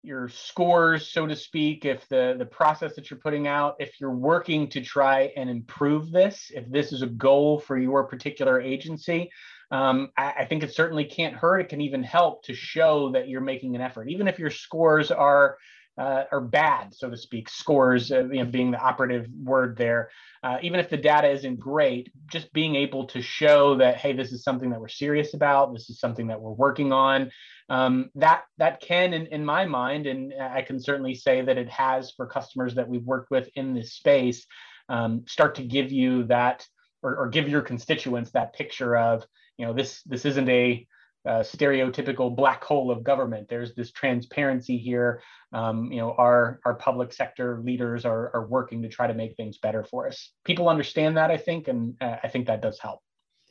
your 0.04 0.30
scores, 0.30 1.10
so 1.10 1.28
to 1.28 1.36
speak, 1.36 1.86
if 1.86 2.08
the, 2.10 2.36
the 2.38 2.46
process 2.46 2.96
that 2.96 3.10
you're 3.10 3.20
putting 3.20 3.48
out, 3.48 3.76
if 3.80 4.00
you're 4.00 4.16
working 4.16 4.68
to 4.70 4.82
try 4.82 5.32
and 5.38 5.50
improve 5.50 6.12
this, 6.12 6.52
if 6.54 6.70
this 6.70 6.92
is 6.92 7.02
a 7.02 7.08
goal 7.08 7.60
for 7.60 7.78
your 7.78 8.06
particular 8.06 8.60
agency, 8.60 9.32
um, 9.70 10.12
I, 10.18 10.34
I, 10.40 10.46
think 10.46 10.64
it 10.64 10.74
certainly 10.74 11.06
can't 11.06 11.36
hurt. 11.36 11.60
It 11.60 11.70
can 11.70 11.82
even 11.82 12.04
help 12.04 12.44
to 12.46 12.54
show 12.54 13.12
that 13.12 13.30
you're 13.30 13.42
making 13.42 13.76
an 13.76 13.82
effort, 13.82 14.10
even 14.10 14.28
if 14.28 14.38
your 14.38 14.50
scores 14.50 15.12
are 15.12 15.58
uh, 16.02 16.26
are 16.32 16.42
bad, 16.42 16.96
so 16.96 17.12
to 17.12 17.16
speak. 17.16 17.48
Scores, 17.48 18.12
uh, 18.12 18.24
you 18.24 18.44
know, 18.44 18.46
being 18.46 18.72
the 18.72 18.80
operative 18.80 19.28
word 19.44 19.78
there. 19.78 20.10
Uh, 20.42 20.58
even 20.64 20.80
if 20.80 20.90
the 20.90 20.98
data 20.98 21.30
isn't 21.30 21.60
great, 21.60 22.12
just 22.26 22.52
being 22.54 22.76
able 22.76 23.06
to 23.06 23.22
show 23.22 23.76
that 23.76 23.98
hey, 23.98 24.12
this 24.12 24.32
is 24.32 24.44
something 24.44 24.72
that 24.72 24.82
we're 24.82 24.88
serious 24.88 25.36
about. 25.36 25.74
This 25.74 25.92
is 25.92 26.00
something 26.00 26.26
that 26.28 26.42
we're 26.42 26.54
working 26.54 26.92
on. 26.92 27.30
Um, 27.70 28.10
that 28.16 28.46
that 28.58 28.82
can, 28.82 29.14
in, 29.14 29.28
in 29.28 29.46
my 29.46 29.66
mind, 29.66 30.08
and 30.08 30.34
I 30.42 30.64
can 30.64 30.80
certainly 30.80 31.14
say 31.14 31.44
that 31.44 31.60
it 31.60 31.70
has 31.70 32.12
for 32.18 32.26
customers 32.26 32.74
that 32.76 32.90
we've 32.90 33.06
worked 33.06 33.30
with 33.30 33.48
in 33.54 33.76
this 33.76 33.94
space, 33.94 34.48
um, 34.90 35.24
start 35.28 35.54
to 35.56 35.64
give 35.64 35.92
you 35.92 36.24
that 36.24 36.66
or, 37.04 37.16
or 37.16 37.30
give 37.30 37.48
your 37.48 37.62
constituents 37.62 38.32
that 38.32 38.54
picture 38.54 38.98
of 38.98 39.24
you 39.58 39.68
know 39.68 39.74
this 39.74 40.02
this 40.08 40.26
isn't 40.26 40.50
a 40.50 40.88
uh, 41.26 41.40
stereotypical 41.40 42.36
black 42.36 42.64
hole 42.64 42.92
of 42.92 43.04
government. 43.04 43.48
There's 43.48 43.74
this 43.76 43.92
transparency 43.92 44.78
here. 44.78 45.22
Um, 45.54 45.92
you 45.92 46.00
know, 46.00 46.14
our 46.18 46.60
our 46.66 46.76
public 46.76 47.14
sector 47.14 47.62
leaders 47.64 48.06
are 48.06 48.32
are 48.36 48.48
working 48.48 48.82
to 48.82 48.90
try 48.90 49.08
to 49.08 49.14
make 49.14 49.36
things 49.36 49.58
better 49.58 49.84
for 49.84 50.08
us. 50.08 50.32
People 50.46 50.70
understand 50.70 51.18
that, 51.18 51.30
I 51.30 51.38
think, 51.38 51.68
and 51.68 51.96
uh, 52.02 52.18
I 52.24 52.28
think 52.28 52.48
that 52.48 52.62
does 52.62 52.80
help. 52.80 53.00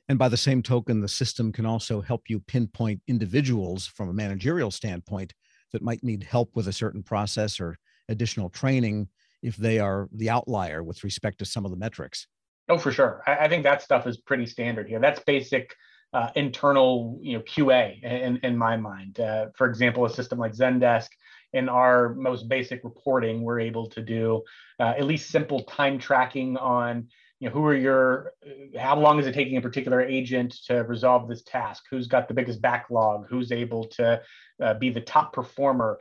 And 0.09 0.19
by 0.19 0.29
the 0.29 0.37
same 0.37 0.63
token, 0.63 1.01
the 1.01 1.09
system 1.09 1.53
can 1.53 1.65
also 1.65 2.01
help 2.01 2.29
you 2.29 2.41
pinpoint 2.41 3.01
individuals 3.07 3.87
from 3.87 4.09
a 4.09 4.13
managerial 4.13 4.73
standpoint 4.73 5.33
that 5.73 5.83
might 5.83 6.03
need 6.03 6.25
help 6.25 6.57
with 6.57 6.67
a 6.67 6.73
certain 6.73 7.05
process 7.05 7.61
or 7.61 7.79
additional 8.09 8.51
training 8.51 9.09
if 9.43 9.57
they 9.57 9.79
are 9.79 10.09
the 10.13 10.29
outlier 10.29 10.83
with 10.83 11.05
respect 11.05 11.39
to 11.39 11.45
some 11.45 11.65
of 11.65 11.71
the 11.71 11.77
metrics. 11.77 12.27
Oh, 12.69 12.77
for 12.77 12.91
sure. 12.91 13.23
I, 13.27 13.45
I 13.45 13.49
think 13.49 13.63
that 13.63 13.83
stuff 13.83 14.07
is 14.07 14.17
pretty 14.17 14.47
standard 14.47 14.89
here. 14.89 14.99
That's 14.99 15.21
basic 15.21 15.75
uh, 16.13 16.31
internal 16.35 17.19
you 17.23 17.37
know 17.37 17.43
QA 17.45 18.03
in, 18.03 18.39
in 18.43 18.57
my 18.57 18.77
mind. 18.77 19.21
Uh, 19.21 19.47
for 19.57 19.67
example, 19.67 20.05
a 20.05 20.11
system 20.11 20.39
like 20.39 20.53
Zendesk, 20.53 21.09
in 21.53 21.69
our 21.69 22.15
most 22.15 22.49
basic 22.49 22.85
reporting, 22.85 23.43
we're 23.43 23.61
able 23.61 23.89
to 23.89 24.03
do 24.03 24.43
uh, 24.79 24.95
at 24.97 25.05
least 25.05 25.31
simple 25.31 25.63
time 25.65 25.99
tracking 25.99 26.57
on 26.57 27.09
you 27.39 27.49
know 27.49 27.55
who 27.55 27.65
are 27.65 27.75
your 27.75 28.33
how 28.79 28.99
long 28.99 29.19
is 29.19 29.27
it 29.27 29.35
taking 29.35 29.57
a 29.57 29.63
particular 29.63 30.01
agent 30.03 30.53
to 30.67 30.77
resolve 30.85 31.29
this 31.29 31.43
task? 31.43 31.85
Who's 31.91 32.07
got 32.07 32.29
the 32.29 32.35
biggest 32.35 32.61
backlog? 32.61 33.27
Who's 33.29 33.51
able 33.51 33.85
to 33.85 34.21
uh, 34.63 34.75
be 34.75 34.91
the 34.91 35.01
top 35.01 35.33
performer? 35.33 35.99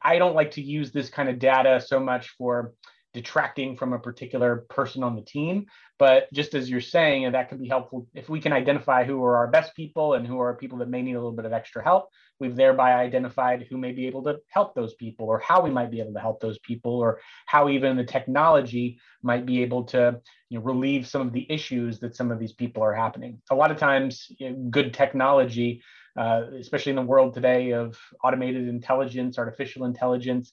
I 0.00 0.18
don't 0.18 0.34
like 0.34 0.52
to 0.52 0.62
use 0.62 0.92
this 0.92 1.08
kind 1.08 1.28
of 1.28 1.38
data 1.38 1.80
so 1.80 1.98
much 1.98 2.28
for 2.38 2.74
detracting 3.14 3.76
from 3.76 3.92
a 3.92 3.98
particular 3.98 4.64
person 4.68 5.02
on 5.02 5.14
the 5.14 5.22
team. 5.22 5.66
But 5.98 6.32
just 6.32 6.54
as 6.54 6.68
you're 6.68 6.80
saying, 6.80 7.30
that 7.30 7.48
could 7.48 7.60
be 7.60 7.68
helpful 7.68 8.06
if 8.14 8.28
we 8.28 8.40
can 8.40 8.52
identify 8.52 9.04
who 9.04 9.22
are 9.24 9.36
our 9.36 9.48
best 9.48 9.74
people 9.76 10.14
and 10.14 10.26
who 10.26 10.40
are 10.40 10.56
people 10.56 10.78
that 10.78 10.88
may 10.88 11.02
need 11.02 11.12
a 11.12 11.18
little 11.18 11.32
bit 11.32 11.44
of 11.44 11.52
extra 11.52 11.84
help. 11.84 12.08
We've 12.40 12.56
thereby 12.56 12.94
identified 12.94 13.66
who 13.68 13.76
may 13.76 13.92
be 13.92 14.06
able 14.06 14.24
to 14.24 14.38
help 14.48 14.74
those 14.74 14.94
people, 14.94 15.26
or 15.26 15.38
how 15.38 15.62
we 15.62 15.70
might 15.70 15.90
be 15.90 16.00
able 16.00 16.14
to 16.14 16.20
help 16.20 16.40
those 16.40 16.58
people, 16.58 16.98
or 16.98 17.20
how 17.46 17.68
even 17.68 17.96
the 17.96 18.04
technology 18.04 18.98
might 19.22 19.46
be 19.46 19.62
able 19.62 19.84
to 19.84 20.20
you 20.48 20.58
know, 20.58 20.64
relieve 20.64 21.06
some 21.06 21.22
of 21.22 21.32
the 21.32 21.46
issues 21.50 22.00
that 22.00 22.16
some 22.16 22.32
of 22.32 22.38
these 22.40 22.52
people 22.52 22.82
are 22.82 22.94
happening. 22.94 23.40
A 23.50 23.54
lot 23.54 23.70
of 23.70 23.76
times, 23.78 24.26
you 24.38 24.50
know, 24.50 24.56
good 24.70 24.92
technology, 24.92 25.82
uh, 26.18 26.42
especially 26.58 26.90
in 26.90 26.96
the 26.96 27.02
world 27.02 27.34
today 27.34 27.72
of 27.72 27.96
automated 28.24 28.68
intelligence, 28.68 29.38
artificial 29.38 29.84
intelligence, 29.84 30.52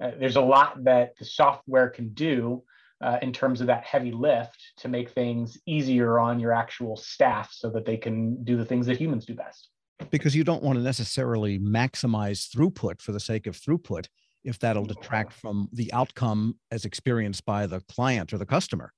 uh, 0.00 0.12
there's 0.18 0.36
a 0.36 0.40
lot 0.40 0.82
that 0.84 1.16
the 1.18 1.24
software 1.24 1.88
can 1.88 2.08
do 2.10 2.62
uh, 3.02 3.18
in 3.22 3.32
terms 3.32 3.60
of 3.60 3.66
that 3.66 3.84
heavy 3.84 4.12
lift 4.12 4.72
to 4.76 4.88
make 4.88 5.10
things 5.10 5.58
easier 5.66 6.18
on 6.18 6.38
your 6.38 6.52
actual 6.52 6.96
staff 6.96 7.50
so 7.52 7.70
that 7.70 7.84
they 7.84 7.96
can 7.96 8.42
do 8.44 8.56
the 8.56 8.64
things 8.64 8.86
that 8.86 8.98
humans 8.98 9.24
do 9.24 9.34
best. 9.34 9.68
Because 10.10 10.34
you 10.34 10.44
don't 10.44 10.62
want 10.62 10.78
to 10.78 10.82
necessarily 10.82 11.58
maximize 11.58 12.48
throughput 12.48 13.02
for 13.02 13.12
the 13.12 13.20
sake 13.20 13.46
of 13.46 13.56
throughput 13.56 14.06
if 14.44 14.58
that'll 14.58 14.86
detract 14.86 15.32
from 15.34 15.68
the 15.72 15.92
outcome 15.92 16.56
as 16.70 16.86
experienced 16.86 17.44
by 17.44 17.66
the 17.66 17.80
client 17.80 18.32
or 18.32 18.38
the 18.38 18.46
customer. 18.46 18.92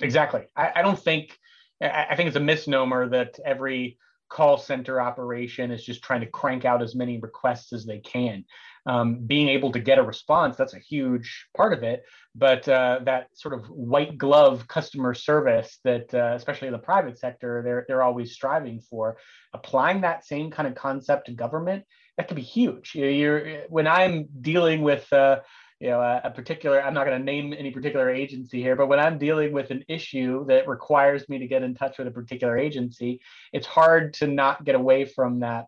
Exactly. 0.00 0.46
I, 0.56 0.72
I 0.76 0.82
don't 0.82 0.98
think, 0.98 1.38
I 1.82 2.14
think 2.16 2.28
it's 2.28 2.36
a 2.36 2.40
misnomer 2.40 3.08
that 3.10 3.38
every 3.44 3.98
call 4.30 4.58
center 4.58 5.00
operation 5.00 5.70
is 5.70 5.84
just 5.84 6.02
trying 6.02 6.20
to 6.20 6.26
crank 6.26 6.64
out 6.64 6.82
as 6.82 6.94
many 6.94 7.18
requests 7.18 7.72
as 7.72 7.84
they 7.84 7.98
can. 7.98 8.44
Um, 8.94 9.08
being 9.26 9.48
able 9.56 9.70
to 9.72 9.80
get 9.88 9.98
a 9.98 10.02
response, 10.02 10.56
that's 10.56 10.78
a 10.78 10.86
huge 10.92 11.28
part 11.54 11.72
of 11.76 11.82
it. 11.82 11.98
But 12.34 12.62
uh, 12.66 13.00
that 13.04 13.24
sort 13.34 13.52
of 13.56 13.62
white 13.68 14.16
glove 14.16 14.66
customer 14.66 15.12
service 15.12 15.70
that, 15.84 16.06
uh, 16.14 16.32
especially 16.40 16.68
in 16.68 16.76
the 16.78 16.86
private 16.92 17.18
sector, 17.18 17.60
they're, 17.64 17.84
they're 17.86 18.06
always 18.08 18.32
striving 18.32 18.80
for, 18.88 19.18
applying 19.52 20.00
that 20.00 20.24
same 20.24 20.50
kind 20.50 20.66
of 20.68 20.74
concept 20.74 21.26
to 21.26 21.32
government, 21.32 21.84
that 22.16 22.28
can 22.28 22.36
be 22.36 22.48
huge. 22.58 22.94
You're 22.94 23.40
when 23.68 23.86
I'm 23.86 24.16
dealing 24.40 24.80
with, 24.90 25.04
uh, 25.12 25.40
you 25.80 25.90
know, 25.90 26.00
a, 26.00 26.22
a 26.24 26.30
particular, 26.30 26.82
I'm 26.82 26.94
not 26.94 27.04
going 27.06 27.18
to 27.18 27.32
name 27.32 27.52
any 27.52 27.70
particular 27.70 28.08
agency 28.08 28.62
here, 28.62 28.76
but 28.80 28.88
when 28.88 29.00
I'm 29.00 29.18
dealing 29.18 29.52
with 29.52 29.70
an 29.70 29.84
issue 29.88 30.46
that 30.46 30.66
requires 30.66 31.28
me 31.28 31.36
to 31.40 31.46
get 31.46 31.62
in 31.62 31.74
touch 31.74 31.98
with 31.98 32.08
a 32.08 32.16
particular 32.20 32.56
agency, 32.56 33.20
it's 33.52 33.66
hard 33.66 34.14
to 34.14 34.26
not 34.26 34.64
get 34.64 34.76
away 34.82 35.04
from 35.04 35.40
that 35.40 35.66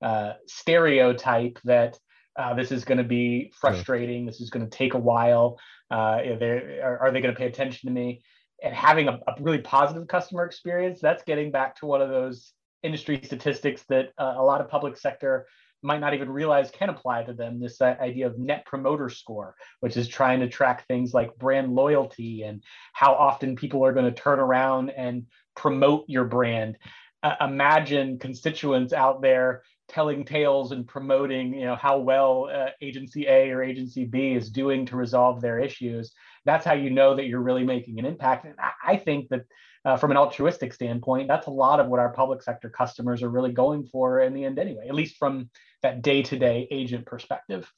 uh, 0.00 0.34
stereotype 0.46 1.58
that 1.64 1.98
uh, 2.36 2.54
this 2.54 2.72
is 2.72 2.84
going 2.84 2.98
to 2.98 3.04
be 3.04 3.52
frustrating. 3.60 4.24
This 4.26 4.40
is 4.40 4.50
going 4.50 4.64
to 4.68 4.76
take 4.76 4.94
a 4.94 4.98
while. 4.98 5.58
Uh, 5.90 6.20
are, 6.40 6.98
are, 7.02 7.10
they 7.10 7.20
going 7.20 7.34
to 7.34 7.38
pay 7.38 7.46
attention 7.46 7.88
to 7.88 7.92
me? 7.92 8.22
And 8.62 8.74
having 8.74 9.08
a, 9.08 9.20
a, 9.26 9.34
really 9.40 9.58
positive 9.58 10.06
customer 10.08 10.44
experience, 10.44 11.00
that's 11.00 11.22
getting 11.24 11.50
back 11.50 11.76
to 11.76 11.86
one 11.86 12.00
of 12.00 12.08
those 12.08 12.52
industry 12.82 13.20
statistics 13.22 13.82
that 13.88 14.10
uh, 14.18 14.34
a 14.36 14.42
lot 14.42 14.60
of 14.60 14.68
public 14.68 14.96
sector 14.96 15.46
might 15.82 16.00
not 16.00 16.14
even 16.14 16.30
realize 16.30 16.70
can 16.70 16.88
apply 16.88 17.24
to 17.24 17.32
them 17.32 17.60
this 17.60 17.80
uh, 17.80 17.96
idea 18.00 18.26
of 18.26 18.38
net 18.38 18.64
promoter 18.66 19.08
score 19.08 19.54
which 19.80 19.96
is 19.96 20.08
trying 20.08 20.40
to 20.40 20.48
track 20.48 20.86
things 20.86 21.12
like 21.12 21.36
brand 21.38 21.74
loyalty 21.74 22.42
and 22.42 22.62
how 22.92 23.12
often 23.12 23.56
people 23.56 23.84
are 23.84 23.92
going 23.92 24.04
to 24.04 24.12
turn 24.12 24.38
around 24.38 24.90
and 24.90 25.26
promote 25.56 26.04
your 26.08 26.24
brand 26.24 26.76
uh, 27.22 27.34
imagine 27.40 28.18
constituents 28.18 28.92
out 28.92 29.22
there 29.22 29.62
telling 29.92 30.24
tales 30.24 30.72
and 30.72 30.88
promoting 30.88 31.54
you 31.54 31.64
know 31.64 31.76
how 31.76 31.98
well 31.98 32.48
uh, 32.52 32.70
agency 32.80 33.26
a 33.26 33.50
or 33.50 33.62
agency 33.62 34.04
b 34.04 34.34
is 34.34 34.50
doing 34.50 34.86
to 34.86 34.96
resolve 34.96 35.40
their 35.40 35.58
issues. 35.58 36.12
That's 36.44 36.64
how 36.64 36.72
you 36.74 36.90
know 36.90 37.14
that 37.14 37.26
you're 37.26 37.40
really 37.40 37.64
making 37.64 37.98
an 37.98 38.06
impact. 38.06 38.46
And 38.46 38.54
i, 38.58 38.92
I 38.92 38.96
think 38.96 39.28
that 39.28 39.42
uh, 39.84 39.96
from 39.96 40.10
an 40.12 40.16
altruistic 40.16 40.72
standpoint 40.72 41.28
that's 41.28 41.46
a 41.46 41.50
lot 41.50 41.80
of 41.80 41.88
what 41.88 42.00
our 42.00 42.12
public 42.12 42.42
sector 42.42 42.70
customers 42.70 43.22
are 43.22 43.28
really 43.28 43.52
going 43.52 43.84
for 43.84 44.20
in 44.20 44.32
the 44.32 44.44
end 44.44 44.58
anyway 44.58 44.86
at 44.88 44.94
least 44.94 45.16
from 45.16 45.50
that 45.82 46.02
day-to-day 46.02 46.68
agent 46.70 47.04
perspective 47.04 47.70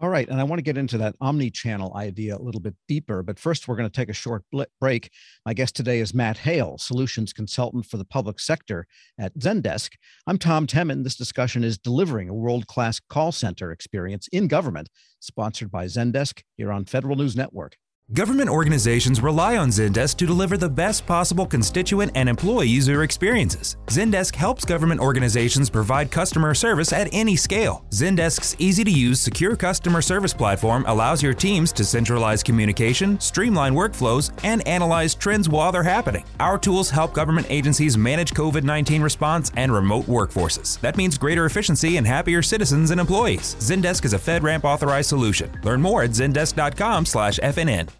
all 0.00 0.08
right. 0.08 0.28
And 0.28 0.40
I 0.40 0.44
want 0.44 0.58
to 0.58 0.62
get 0.64 0.78
into 0.78 0.96
that 0.98 1.14
omni 1.20 1.50
channel 1.50 1.92
idea 1.94 2.36
a 2.36 2.40
little 2.40 2.60
bit 2.60 2.74
deeper. 2.88 3.22
But 3.22 3.38
first, 3.38 3.68
we're 3.68 3.76
going 3.76 3.88
to 3.88 3.94
take 3.94 4.08
a 4.08 4.14
short 4.14 4.44
break. 4.80 5.10
My 5.44 5.52
guest 5.52 5.76
today 5.76 6.00
is 6.00 6.14
Matt 6.14 6.38
Hale, 6.38 6.78
solutions 6.78 7.34
consultant 7.34 7.84
for 7.84 7.98
the 7.98 8.04
public 8.06 8.40
sector 8.40 8.86
at 9.18 9.34
Zendesk. 9.38 9.90
I'm 10.26 10.38
Tom 10.38 10.66
Temin. 10.66 11.04
This 11.04 11.16
discussion 11.16 11.62
is 11.62 11.76
delivering 11.76 12.30
a 12.30 12.34
world 12.34 12.66
class 12.66 12.98
call 12.98 13.30
center 13.30 13.70
experience 13.72 14.26
in 14.32 14.48
government, 14.48 14.88
sponsored 15.20 15.70
by 15.70 15.84
Zendesk 15.84 16.42
here 16.56 16.72
on 16.72 16.86
Federal 16.86 17.16
News 17.16 17.36
Network. 17.36 17.76
Government 18.12 18.50
organizations 18.50 19.20
rely 19.20 19.56
on 19.56 19.68
Zendesk 19.68 20.16
to 20.16 20.26
deliver 20.26 20.56
the 20.56 20.68
best 20.68 21.06
possible 21.06 21.46
constituent 21.46 22.10
and 22.16 22.28
employee 22.28 22.66
user 22.66 23.04
experiences. 23.04 23.76
Zendesk 23.86 24.34
helps 24.34 24.64
government 24.64 25.00
organizations 25.00 25.70
provide 25.70 26.10
customer 26.10 26.52
service 26.52 26.92
at 26.92 27.08
any 27.12 27.36
scale. 27.36 27.84
Zendesk's 27.90 28.56
easy 28.58 28.82
to 28.82 28.90
use, 28.90 29.20
secure 29.20 29.54
customer 29.54 30.02
service 30.02 30.34
platform 30.34 30.84
allows 30.88 31.22
your 31.22 31.34
teams 31.34 31.72
to 31.72 31.84
centralize 31.84 32.42
communication, 32.42 33.20
streamline 33.20 33.74
workflows, 33.74 34.32
and 34.42 34.66
analyze 34.66 35.14
trends 35.14 35.48
while 35.48 35.70
they're 35.70 35.84
happening. 35.84 36.24
Our 36.40 36.58
tools 36.58 36.90
help 36.90 37.12
government 37.12 37.46
agencies 37.48 37.96
manage 37.96 38.34
COVID 38.34 38.64
19 38.64 39.02
response 39.02 39.52
and 39.54 39.72
remote 39.72 40.06
workforces. 40.06 40.80
That 40.80 40.96
means 40.96 41.16
greater 41.16 41.46
efficiency 41.46 41.96
and 41.96 42.04
happier 42.04 42.42
citizens 42.42 42.90
and 42.90 43.00
employees. 43.00 43.54
Zendesk 43.60 44.04
is 44.04 44.14
a 44.14 44.18
FedRAMP 44.18 44.64
authorized 44.64 45.08
solution. 45.10 45.48
Learn 45.62 45.80
more 45.80 46.02
at 46.02 46.10
zendesk.com/fnn. 46.10 47.99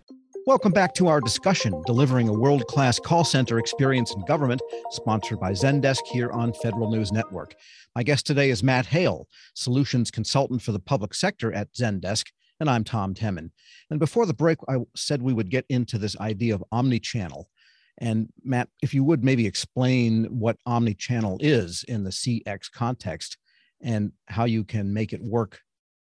Welcome 0.50 0.73
back 0.73 0.95
to 0.95 1.07
our 1.07 1.21
discussion, 1.21 1.80
delivering 1.87 2.28
a 2.28 2.33
world 2.33 2.66
class 2.66 2.99
call 2.99 3.23
center 3.23 3.61
experience 3.61 4.12
in 4.12 4.25
government, 4.25 4.61
sponsored 4.90 5.38
by 5.38 5.52
Zendesk 5.52 6.04
here 6.11 6.33
on 6.33 6.52
Federal 6.54 6.90
News 6.90 7.12
Network. 7.12 7.54
My 7.95 8.02
guest 8.02 8.26
today 8.26 8.50
is 8.50 8.61
Matt 8.61 8.87
Hale, 8.87 9.28
solutions 9.54 10.11
consultant 10.11 10.61
for 10.61 10.73
the 10.73 10.80
public 10.80 11.14
sector 11.14 11.52
at 11.52 11.73
Zendesk, 11.73 12.25
and 12.59 12.69
I'm 12.69 12.83
Tom 12.83 13.14
Temin. 13.14 13.52
And 13.90 14.00
before 14.00 14.26
the 14.26 14.35
break, 14.35 14.59
I 14.69 14.78
said 14.97 15.23
we 15.23 15.33
would 15.33 15.50
get 15.50 15.66
into 15.69 15.99
this 15.99 16.19
idea 16.19 16.57
of 16.57 16.64
omni-channel. 16.73 17.49
And 17.99 18.28
Matt, 18.42 18.71
if 18.83 18.92
you 18.92 19.04
would 19.04 19.23
maybe 19.23 19.47
explain 19.47 20.25
what 20.25 20.57
omni-channel 20.66 21.38
is 21.38 21.85
in 21.87 22.02
the 22.02 22.11
CX 22.11 22.73
context 22.75 23.38
and 23.80 24.11
how 24.26 24.47
you 24.47 24.64
can 24.64 24.92
make 24.92 25.12
it 25.12 25.23
work 25.23 25.61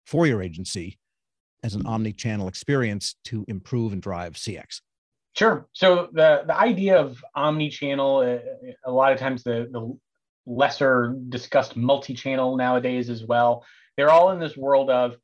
for 0.05 0.27
your 0.27 0.43
agency 0.43 0.99
as 1.65 1.75
an 1.75 1.85
omni-channel 1.87 2.47
experience 2.47 3.17
to 3.25 3.45
improve 3.49 3.93
and 3.93 4.03
drive 4.03 4.35
CX? 4.35 4.83
Sure. 5.35 5.67
So 5.73 6.09
the 6.13 6.45
the 6.47 6.57
idea 6.57 7.01
of 7.01 7.25
omni-channel, 7.35 8.19
uh, 8.19 8.73
a 8.85 8.93
lot 8.93 9.13
of 9.13 9.19
times 9.19 9.43
the 9.43 9.69
the 9.73 9.99
lesser 10.47 11.17
discussed 11.29 11.75
multi-channel 11.75 12.57
nowadays 12.57 13.11
as 13.11 13.25
well. 13.25 13.65
They're 13.97 14.11
all 14.11 14.31
in 14.31 14.39
this 14.39 14.57
world 14.57 14.91
of 14.91 15.17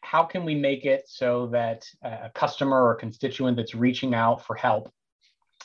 how 0.00 0.22
can 0.22 0.44
we 0.44 0.54
make 0.54 0.86
it 0.86 1.02
so 1.06 1.48
that 1.48 1.84
a 2.02 2.30
customer 2.34 2.82
or 2.82 2.94
constituent 2.94 3.56
that's 3.56 3.74
reaching 3.74 4.14
out 4.14 4.46
for 4.46 4.54
help 4.54 4.90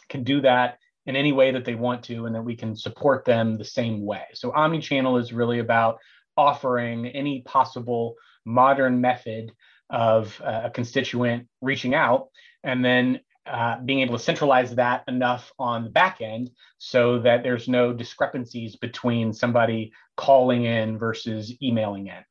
can 0.10 0.24
do 0.24 0.42
that 0.42 0.80
in 1.06 1.16
any 1.16 1.32
way 1.32 1.52
that 1.52 1.64
they 1.64 1.76
want 1.76 2.04
to, 2.04 2.26
and 2.26 2.36
that 2.36 2.42
we 2.42 2.56
can 2.56 2.76
support 2.76 3.24
them 3.26 3.58
the 3.58 3.64
same 3.64 4.04
way. 4.04 4.24
So 4.34 4.52
omni-channel 4.52 5.18
is 5.18 5.32
really 5.32 5.60
about 5.60 6.00
offering 6.36 7.06
any 7.08 7.44
possible 7.44 8.16
modern 8.44 9.00
method 9.00 9.52
of 9.90 10.42
uh, 10.44 10.62
a 10.66 10.70
constituent 10.70 11.48
reaching 11.62 11.94
out 11.94 12.28
and 12.64 12.84
then 12.84 13.20
uh, 13.46 13.80
being 13.82 14.00
able 14.00 14.18
to 14.18 14.24
centralize 14.24 14.74
that 14.76 15.04
enough 15.08 15.52
on 15.60 15.84
the 15.84 15.90
back 15.90 16.20
end 16.20 16.50
so 16.80 17.20
that 17.20 17.44
there's 17.44 17.68
no 17.68 17.94
discrepancies 17.94 18.76
between 18.76 19.32
somebody 19.32 19.92
calling 20.18 20.66
in 20.66 20.98
versus 20.98 21.54
emailing 21.62 22.08
in. 22.08 22.24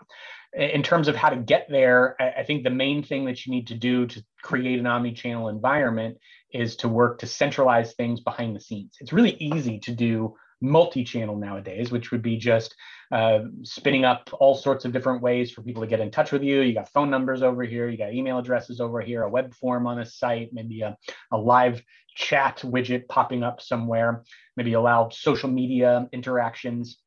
In 0.60 0.82
terms 0.82 1.08
of 1.08 1.16
how 1.16 1.30
to 1.30 1.36
get 1.36 1.66
there, 1.68 2.16
I, 2.20 2.40
I 2.40 2.44
think 2.44 2.64
the 2.64 2.70
main 2.70 3.02
thing 3.02 3.26
that 3.26 3.46
you 3.46 3.52
need 3.52 3.68
to 3.68 3.74
do 3.74 4.06
to 4.06 4.24
create 4.42 4.78
an 4.78 4.86
omni-channel 4.86 5.48
environment 5.48 6.18
is 6.52 6.76
to 6.76 6.88
work 6.88 7.18
to 7.20 7.26
centralize 7.26 7.94
things 7.94 8.20
behind 8.20 8.54
the 8.54 8.60
scenes. 8.60 8.96
It's 9.00 9.12
really 9.12 9.36
easy 9.38 9.78
to 9.80 9.92
do 9.92 10.34
multi-channel 10.60 11.36
nowadays, 11.36 11.90
which 11.90 12.10
would 12.10 12.22
be 12.22 12.36
just 12.36 12.74
uh, 13.14 13.44
spinning 13.62 14.04
up 14.04 14.28
all 14.40 14.56
sorts 14.56 14.84
of 14.84 14.92
different 14.92 15.22
ways 15.22 15.52
for 15.52 15.62
people 15.62 15.80
to 15.80 15.86
get 15.86 16.00
in 16.00 16.10
touch 16.10 16.32
with 16.32 16.42
you. 16.42 16.62
You 16.62 16.74
got 16.74 16.92
phone 16.92 17.10
numbers 17.10 17.42
over 17.42 17.62
here, 17.62 17.88
you 17.88 17.96
got 17.96 18.12
email 18.12 18.38
addresses 18.38 18.80
over 18.80 19.00
here, 19.00 19.22
a 19.22 19.30
web 19.30 19.54
form 19.54 19.86
on 19.86 20.00
a 20.00 20.04
site, 20.04 20.48
maybe 20.52 20.80
a, 20.80 20.98
a 21.30 21.38
live 21.38 21.80
chat 22.16 22.60
widget 22.64 23.06
popping 23.06 23.44
up 23.44 23.62
somewhere, 23.62 24.24
maybe 24.56 24.72
allow 24.72 25.10
social 25.10 25.48
media 25.48 26.08
interactions. 26.12 26.98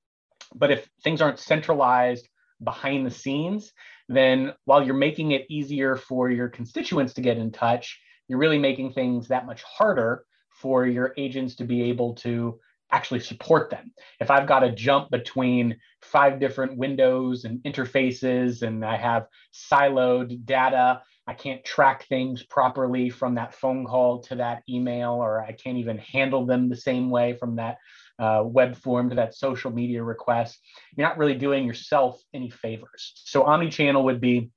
But 0.56 0.72
if 0.72 0.88
things 1.04 1.22
aren't 1.22 1.40
centralized 1.40 2.26
behind 2.64 3.06
the 3.06 3.12
scenes, 3.12 3.74
then 4.08 4.54
while 4.64 4.86
you're 4.86 4.96
making 4.96 5.32
it 5.32 5.46
easier 5.50 5.98
for 5.98 6.32
your 6.32 6.48
constituents 6.48 7.16
to 7.16 7.22
get 7.22 7.38
in 7.38 7.52
touch, 7.52 8.00
you're 8.30 8.40
really 8.40 8.60
making 8.60 8.94
things 8.94 9.28
that 9.28 9.46
much 9.46 9.62
harder 9.64 10.24
for 10.62 10.88
your 10.88 11.14
agents 11.18 11.56
to 11.56 11.66
be 11.66 11.84
able 11.84 12.16
to 12.16 12.62
actually 12.92 13.20
support 13.20 13.70
them. 13.70 13.92
If 14.20 14.32
I've 14.32 14.48
got 14.48 14.60
to 14.62 14.72
jump 14.72 15.10
between 15.10 15.78
five 16.02 16.40
different 16.40 16.78
windows 16.78 17.44
and 17.44 17.60
interfaces 17.64 18.62
and 18.62 18.84
I 18.86 18.98
have 18.98 19.28
siloed 19.54 20.46
data, 20.46 21.02
I 21.28 21.34
can't 21.34 21.64
track 21.66 22.08
things 22.08 22.44
properly 22.44 23.10
from 23.10 23.36
that 23.36 23.54
phone 23.54 23.86
call 23.86 24.22
to 24.24 24.36
that 24.36 24.64
email, 24.70 25.12
or 25.12 25.42
I 25.42 25.52
can't 25.52 25.78
even 25.78 25.98
handle 25.98 26.46
them 26.46 26.70
the 26.70 26.78
same 26.78 27.10
way 27.10 27.36
from 27.38 27.58
that 27.58 27.78
uh, 28.18 28.44
web 28.46 28.78
form 28.78 29.10
to 29.10 29.16
that 29.16 29.36
social 29.36 29.70
media 29.70 30.02
request. 30.02 30.58
You're 30.96 31.08
not 31.08 31.18
really 31.18 31.36
doing 31.36 31.66
yourself 31.66 32.22
any 32.34 32.50
favors. 32.50 33.12
So 33.26 33.44
omni-channel 33.44 34.06
would 34.06 34.22
be 34.22 34.52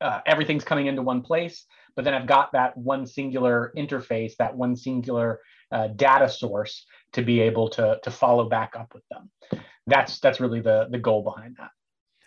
uh, 0.00 0.20
everything's 0.24 0.64
coming 0.64 0.86
into 0.86 1.02
one 1.02 1.22
place, 1.22 1.66
but 1.96 2.04
then 2.04 2.14
I've 2.14 2.28
got 2.28 2.52
that 2.52 2.76
one 2.76 3.04
singular 3.04 3.72
interface, 3.76 4.36
that 4.38 4.56
one 4.56 4.76
singular 4.76 5.40
uh, 5.72 5.88
data 5.88 6.28
source 6.28 6.86
to 7.12 7.22
be 7.22 7.40
able 7.40 7.68
to, 7.70 7.98
to 8.02 8.10
follow 8.10 8.48
back 8.48 8.74
up 8.76 8.94
with 8.94 9.04
them. 9.10 9.30
That's 9.86 10.20
that's 10.20 10.40
really 10.40 10.60
the, 10.60 10.88
the 10.90 10.98
goal 10.98 11.22
behind 11.22 11.56
that. 11.58 11.70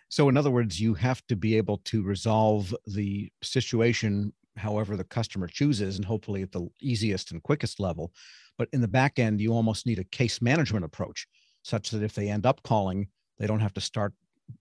So, 0.09 0.27
in 0.27 0.35
other 0.35 0.51
words, 0.51 0.79
you 0.79 0.93
have 0.95 1.25
to 1.27 1.35
be 1.35 1.55
able 1.55 1.77
to 1.85 2.03
resolve 2.03 2.75
the 2.85 3.31
situation 3.41 4.33
however 4.57 4.97
the 4.97 5.03
customer 5.03 5.47
chooses, 5.47 5.95
and 5.95 6.05
hopefully 6.05 6.41
at 6.41 6.51
the 6.51 6.67
easiest 6.81 7.31
and 7.31 7.41
quickest 7.41 7.79
level. 7.79 8.11
But 8.57 8.67
in 8.73 8.81
the 8.81 8.87
back 8.87 9.19
end, 9.19 9.39
you 9.39 9.53
almost 9.53 9.85
need 9.85 9.99
a 9.99 10.03
case 10.03 10.41
management 10.41 10.83
approach, 10.83 11.27
such 11.63 11.89
that 11.91 12.03
if 12.03 12.13
they 12.13 12.29
end 12.29 12.45
up 12.45 12.61
calling, 12.63 13.07
they 13.39 13.47
don't 13.47 13.61
have 13.61 13.73
to 13.75 13.81
start 13.81 14.13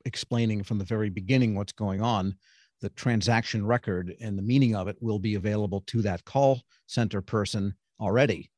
explaining 0.05 0.63
from 0.63 0.79
the 0.79 0.85
very 0.85 1.11
beginning 1.11 1.55
what's 1.55 1.73
going 1.73 2.01
on. 2.01 2.37
The 2.81 2.91
transaction 2.91 3.67
record 3.67 4.15
and 4.21 4.39
the 4.39 4.43
meaning 4.43 4.77
of 4.77 4.89
it 4.89 4.97
will 5.01 5.19
be 5.19 5.35
available 5.35 5.83
to 5.89 6.01
that 6.03 6.25
call 6.25 6.63
center 6.87 7.21
person 7.21 7.75
already, 8.01 8.51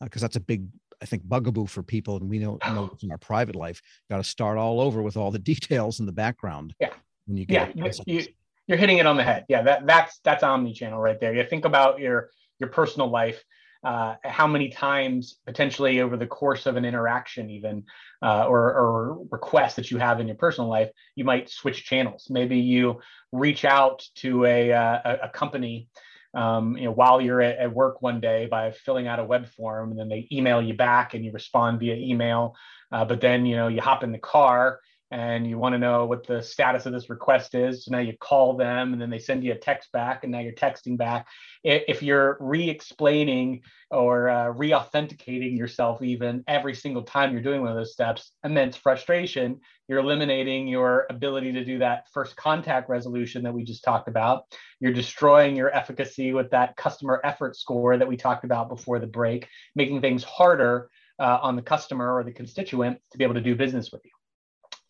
because 0.00 0.22
uh, 0.22 0.24
that's 0.24 0.36
a 0.36 0.40
big 0.40 0.68
I 1.02 1.06
think 1.06 1.24
bugaboo 1.24 1.66
for 1.66 1.82
people, 1.82 2.16
and 2.16 2.28
we 2.28 2.38
know, 2.38 2.58
know 2.66 2.96
in 3.02 3.10
our 3.10 3.18
private 3.18 3.56
life, 3.56 3.80
got 4.10 4.18
to 4.18 4.24
start 4.24 4.58
all 4.58 4.80
over 4.80 5.02
with 5.02 5.16
all 5.16 5.30
the 5.30 5.38
details 5.52 6.00
in 6.00 6.06
the 6.06 6.12
background. 6.12 6.74
Yeah. 6.80 6.90
When 7.26 7.36
you 7.36 7.44
get 7.44 7.76
yeah, 7.76 7.90
you, 8.06 8.24
you're 8.68 8.78
hitting 8.78 8.98
it 8.98 9.06
on 9.06 9.16
the 9.16 9.24
head. 9.24 9.44
Yeah, 9.48 9.62
that 9.62 9.86
that's 9.86 10.20
that's 10.22 10.42
omni-channel 10.44 11.00
right 11.00 11.18
there. 11.18 11.34
You 11.34 11.44
think 11.44 11.64
about 11.64 11.98
your 11.98 12.30
your 12.58 12.70
personal 12.70 13.10
life. 13.10 13.42
Uh, 13.84 14.16
how 14.24 14.46
many 14.46 14.68
times 14.68 15.36
potentially 15.46 16.00
over 16.00 16.16
the 16.16 16.26
course 16.26 16.66
of 16.66 16.76
an 16.76 16.84
interaction 16.84 17.50
even 17.50 17.84
uh, 18.22 18.44
or, 18.46 18.74
or 18.74 19.18
request 19.30 19.76
that 19.76 19.90
you 19.92 19.98
have 19.98 20.18
in 20.18 20.26
your 20.26 20.34
personal 20.36 20.68
life 20.68 20.90
you 21.14 21.24
might 21.24 21.48
switch 21.48 21.84
channels 21.84 22.26
maybe 22.28 22.58
you 22.58 22.98
reach 23.30 23.64
out 23.64 24.04
to 24.16 24.44
a, 24.44 24.72
uh, 24.72 25.16
a 25.22 25.28
company 25.28 25.88
um, 26.34 26.76
you 26.76 26.84
know, 26.84 26.92
while 26.92 27.20
you're 27.20 27.40
at, 27.40 27.58
at, 27.58 27.74
work 27.74 28.02
one 28.02 28.20
day 28.20 28.46
by 28.46 28.70
filling 28.70 29.06
out 29.06 29.18
a 29.18 29.24
web 29.24 29.46
form, 29.46 29.90
and 29.90 29.98
then 29.98 30.08
they 30.08 30.28
email 30.30 30.60
you 30.60 30.74
back, 30.74 31.14
and 31.14 31.24
you 31.24 31.32
respond 31.32 31.80
via 31.80 31.94
email. 31.94 32.54
Uh, 32.92 33.04
but 33.04 33.20
then, 33.20 33.46
you 33.46 33.56
know, 33.56 33.68
you 33.68 33.80
hop 33.80 34.04
in 34.04 34.12
the 34.12 34.18
car 34.18 34.80
and 35.10 35.46
you 35.46 35.56
want 35.56 35.72
to 35.72 35.78
know 35.78 36.04
what 36.04 36.26
the 36.26 36.42
status 36.42 36.84
of 36.86 36.92
this 36.92 37.08
request 37.08 37.54
is. 37.54 37.84
So 37.84 37.92
now 37.92 38.00
you 38.00 38.14
call 38.18 38.56
them 38.56 38.92
and 38.92 39.00
then 39.00 39.10
they 39.10 39.18
send 39.18 39.44
you 39.44 39.52
a 39.52 39.58
text 39.58 39.92
back 39.92 40.24
and 40.24 40.32
now 40.32 40.40
you're 40.40 40.52
texting 40.52 40.96
back. 40.96 41.26
If 41.62 42.02
you're 42.02 42.36
re 42.40 42.68
explaining 42.68 43.62
or 43.90 44.28
uh, 44.28 44.48
re 44.48 44.74
authenticating 44.74 45.56
yourself, 45.56 46.02
even 46.02 46.42
every 46.48 46.74
single 46.74 47.02
time 47.02 47.32
you're 47.32 47.42
doing 47.42 47.60
one 47.60 47.70
of 47.70 47.76
those 47.76 47.92
steps, 47.92 48.32
immense 48.44 48.76
frustration, 48.76 49.60
you're 49.88 50.00
eliminating 50.00 50.66
your 50.66 51.06
ability 51.08 51.52
to 51.52 51.64
do 51.64 51.78
that 51.78 52.06
first 52.12 52.34
contact 52.36 52.88
resolution 52.88 53.44
that 53.44 53.54
we 53.54 53.62
just 53.62 53.84
talked 53.84 54.08
about. 54.08 54.44
You're 54.80 54.92
destroying 54.92 55.54
your 55.54 55.74
efficacy 55.74 56.32
with 56.32 56.50
that 56.50 56.76
customer 56.76 57.20
effort 57.22 57.56
score 57.56 57.96
that 57.96 58.08
we 58.08 58.16
talked 58.16 58.44
about 58.44 58.68
before 58.68 58.98
the 58.98 59.06
break, 59.06 59.46
making 59.76 60.00
things 60.00 60.24
harder 60.24 60.90
uh, 61.20 61.38
on 61.40 61.54
the 61.54 61.62
customer 61.62 62.12
or 62.12 62.24
the 62.24 62.32
constituent 62.32 62.98
to 63.12 63.18
be 63.18 63.24
able 63.24 63.34
to 63.34 63.40
do 63.40 63.54
business 63.54 63.90
with 63.92 64.04
you. 64.04 64.10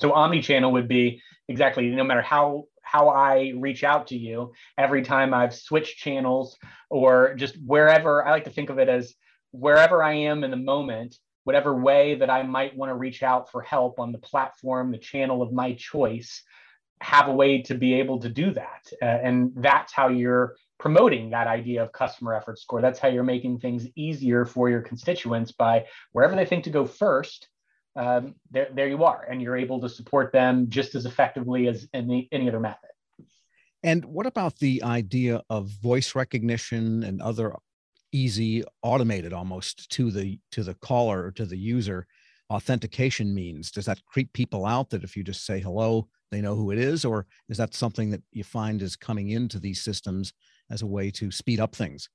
So 0.01 0.13
omni-channel 0.13 0.73
would 0.73 0.89
be 0.89 1.23
exactly 1.49 1.89
no 1.89 2.05
matter 2.05 2.23
how 2.23 2.65
how 2.83 3.09
I 3.09 3.53
reach 3.57 3.83
out 3.83 4.07
to 4.09 4.17
you 4.17 4.53
every 4.79 5.03
time 5.03 5.35
I've 5.35 5.55
switched 5.55 5.99
channels 5.99 6.57
or 6.89 7.35
just 7.35 7.57
wherever 7.67 8.25
I 8.25 8.31
like 8.31 8.45
to 8.45 8.51
think 8.51 8.71
of 8.71 8.79
it 8.79 8.89
as 8.89 9.13
wherever 9.51 10.05
I 10.05 10.13
am 10.13 10.45
in 10.45 10.53
the 10.53 10.57
moment, 10.57 11.17
whatever 11.43 11.75
way 11.75 12.15
that 12.15 12.31
I 12.31 12.45
might 12.45 12.77
want 12.77 12.91
to 12.91 12.95
reach 12.95 13.25
out 13.25 13.51
for 13.51 13.61
help 13.61 13.99
on 13.99 14.13
the 14.13 14.19
platform, 14.19 14.93
the 14.93 14.99
channel 14.99 15.43
of 15.43 15.53
my 15.53 15.73
choice, 15.75 16.43
have 17.01 17.27
a 17.27 17.33
way 17.33 17.63
to 17.63 17.75
be 17.75 17.95
able 17.95 18.21
to 18.21 18.29
do 18.29 18.53
that. 18.53 18.87
Uh, 19.03 19.05
and 19.05 19.53
that's 19.57 19.93
how 19.93 20.09
you're 20.09 20.55
promoting 20.79 21.31
that 21.31 21.47
idea 21.47 21.83
of 21.83 21.93
customer 21.93 22.35
effort 22.35 22.59
score. 22.59 22.81
That's 22.81 22.99
how 22.99 23.09
you're 23.09 23.25
making 23.25 23.59
things 23.59 23.87
easier 23.97 24.45
for 24.45 24.71
your 24.71 24.83
constituents 24.83 25.53
by 25.53 25.87
wherever 26.13 26.37
they 26.37 26.47
think 26.47 26.65
to 26.65 26.71
go 26.71 26.87
first, 26.87 27.49
um, 27.97 28.35
there, 28.51 28.69
there 28.75 28.89
you 28.89 29.05
are, 29.05 29.27
and 29.29 29.41
you're 29.41 29.57
able 29.57 29.81
to 29.81 29.89
support 29.89 30.33
them 30.33 30.67
just 30.69 30.95
as 30.95 31.07
effectively 31.07 31.69
as 31.69 31.89
any, 31.95 32.29
any 32.31 32.49
other 32.49 32.61
method. 32.61 32.91
And 33.83 34.05
what 34.05 34.27
about 34.27 34.59
the 34.59 34.83
idea 34.83 35.43
of 35.49 35.69
voice 35.83 36.15
recognition 36.15 37.03
and 37.03 37.23
other 37.23 37.55
easy, 38.13 38.65
automated 38.83 39.33
almost 39.33 39.91
to 39.91 40.11
the 40.11 40.39
to 40.53 40.63
the 40.63 40.75
caller 40.75 41.27
or 41.27 41.31
to 41.33 41.47
the 41.47 41.59
user 41.59 42.07
authentication 42.51 43.35
means? 43.35 43.71
Does 43.71 43.87
that 43.87 44.05
creep 44.07 44.33
people 44.33 44.67
out 44.67 44.91
that 44.91 45.05
if 45.05 45.17
you 45.17 45.23
just 45.23 45.47
say 45.47 45.61
hello, 45.61 46.09
they 46.31 46.41
know 46.41 46.57
who 46.57 46.71
it 46.71 46.79
is, 46.79 47.05
or 47.05 47.27
is 47.49 47.57
that 47.59 47.75
something 47.75 48.11
that 48.11 48.23
you 48.33 48.45
find 48.45 48.83
is 48.83 48.97
coming 48.97 49.31
into 49.31 49.59
these 49.59 49.83
systems 49.83 50.33
as 50.71 50.83
a 50.83 50.87
way 50.87 51.11
to 51.13 51.31
speed 51.31 51.61
up 51.61 51.75
things? 51.75 52.09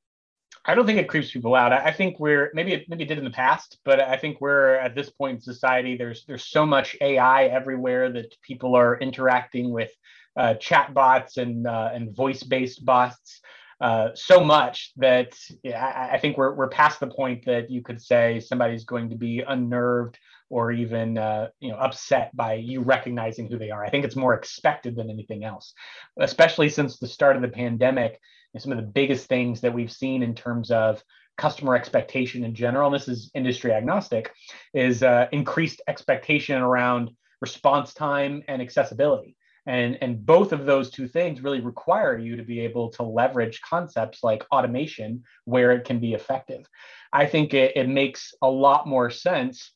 I 0.65 0.75
don't 0.75 0.85
think 0.85 0.99
it 0.99 1.09
creeps 1.09 1.31
people 1.31 1.55
out. 1.55 1.73
I 1.73 1.91
think 1.91 2.19
we're 2.19 2.51
maybe 2.53 2.73
it 2.73 2.85
maybe 2.87 3.03
it 3.03 3.07
did 3.07 3.17
in 3.17 3.23
the 3.23 3.31
past, 3.31 3.79
but 3.83 3.99
I 3.99 4.17
think 4.17 4.39
we're 4.39 4.75
at 4.75 4.95
this 4.95 5.09
point 5.09 5.35
in 5.35 5.41
society. 5.41 5.97
There's 5.97 6.23
there's 6.25 6.45
so 6.45 6.65
much 6.65 6.95
AI 7.01 7.45
everywhere 7.45 8.11
that 8.11 8.35
people 8.43 8.75
are 8.75 8.99
interacting 8.99 9.71
with 9.71 9.91
uh, 10.37 10.53
chat 10.55 10.93
bots 10.93 11.37
and 11.37 11.65
uh, 11.65 11.89
and 11.93 12.15
voice 12.15 12.43
based 12.43 12.85
bots 12.85 13.41
uh, 13.81 14.09
so 14.13 14.43
much 14.43 14.91
that 14.97 15.35
yeah, 15.63 15.83
I, 15.83 16.15
I, 16.15 16.19
think 16.19 16.37
we're 16.37 16.53
we're 16.53 16.69
past 16.69 16.99
the 16.99 17.07
point 17.07 17.45
that 17.45 17.71
you 17.71 17.81
could 17.81 17.99
say 17.99 18.39
somebody's 18.39 18.83
going 18.83 19.09
to 19.09 19.15
be 19.15 19.39
unnerved 19.39 20.19
or 20.51 20.71
even 20.71 21.17
uh, 21.17 21.47
you 21.59 21.71
know 21.71 21.77
upset 21.77 22.35
by 22.35 22.53
you 22.53 22.81
recognizing 22.81 23.47
who 23.47 23.57
they 23.57 23.71
are. 23.71 23.83
I 23.83 23.89
think 23.89 24.05
it's 24.05 24.15
more 24.15 24.35
expected 24.35 24.95
than 24.95 25.09
anything 25.09 25.43
else, 25.43 25.73
especially 26.19 26.69
since 26.69 26.99
the 26.99 27.07
start 27.07 27.35
of 27.35 27.41
the 27.41 27.47
pandemic 27.47 28.19
and 28.53 28.61
some 28.61 28.71
of 28.71 28.77
the 28.77 28.83
biggest 28.83 29.27
things 29.27 29.61
that 29.61 29.73
we've 29.73 29.91
seen 29.91 30.23
in 30.23 30.35
terms 30.35 30.71
of 30.71 31.03
customer 31.37 31.75
expectation 31.75 32.43
in 32.43 32.53
general, 32.53 32.87
and 32.87 32.95
this 32.95 33.07
is 33.07 33.31
industry 33.33 33.71
agnostic, 33.71 34.31
is 34.73 35.03
uh, 35.03 35.27
increased 35.31 35.81
expectation 35.87 36.61
around 36.61 37.09
response 37.41 37.93
time 37.93 38.43
and 38.47 38.61
accessibility. 38.61 39.35
And, 39.65 39.97
and 40.01 40.25
both 40.25 40.53
of 40.53 40.65
those 40.65 40.89
two 40.89 41.07
things 41.07 41.41
really 41.41 41.61
require 41.61 42.17
you 42.17 42.35
to 42.35 42.43
be 42.43 42.59
able 42.61 42.89
to 42.91 43.03
leverage 43.03 43.61
concepts 43.61 44.23
like 44.23 44.45
automation 44.51 45.23
where 45.45 45.71
it 45.71 45.85
can 45.85 45.99
be 45.99 46.13
effective. 46.13 46.65
I 47.13 47.27
think 47.27 47.53
it, 47.53 47.75
it 47.75 47.87
makes 47.87 48.33
a 48.41 48.49
lot 48.49 48.87
more 48.87 49.09
sense 49.09 49.71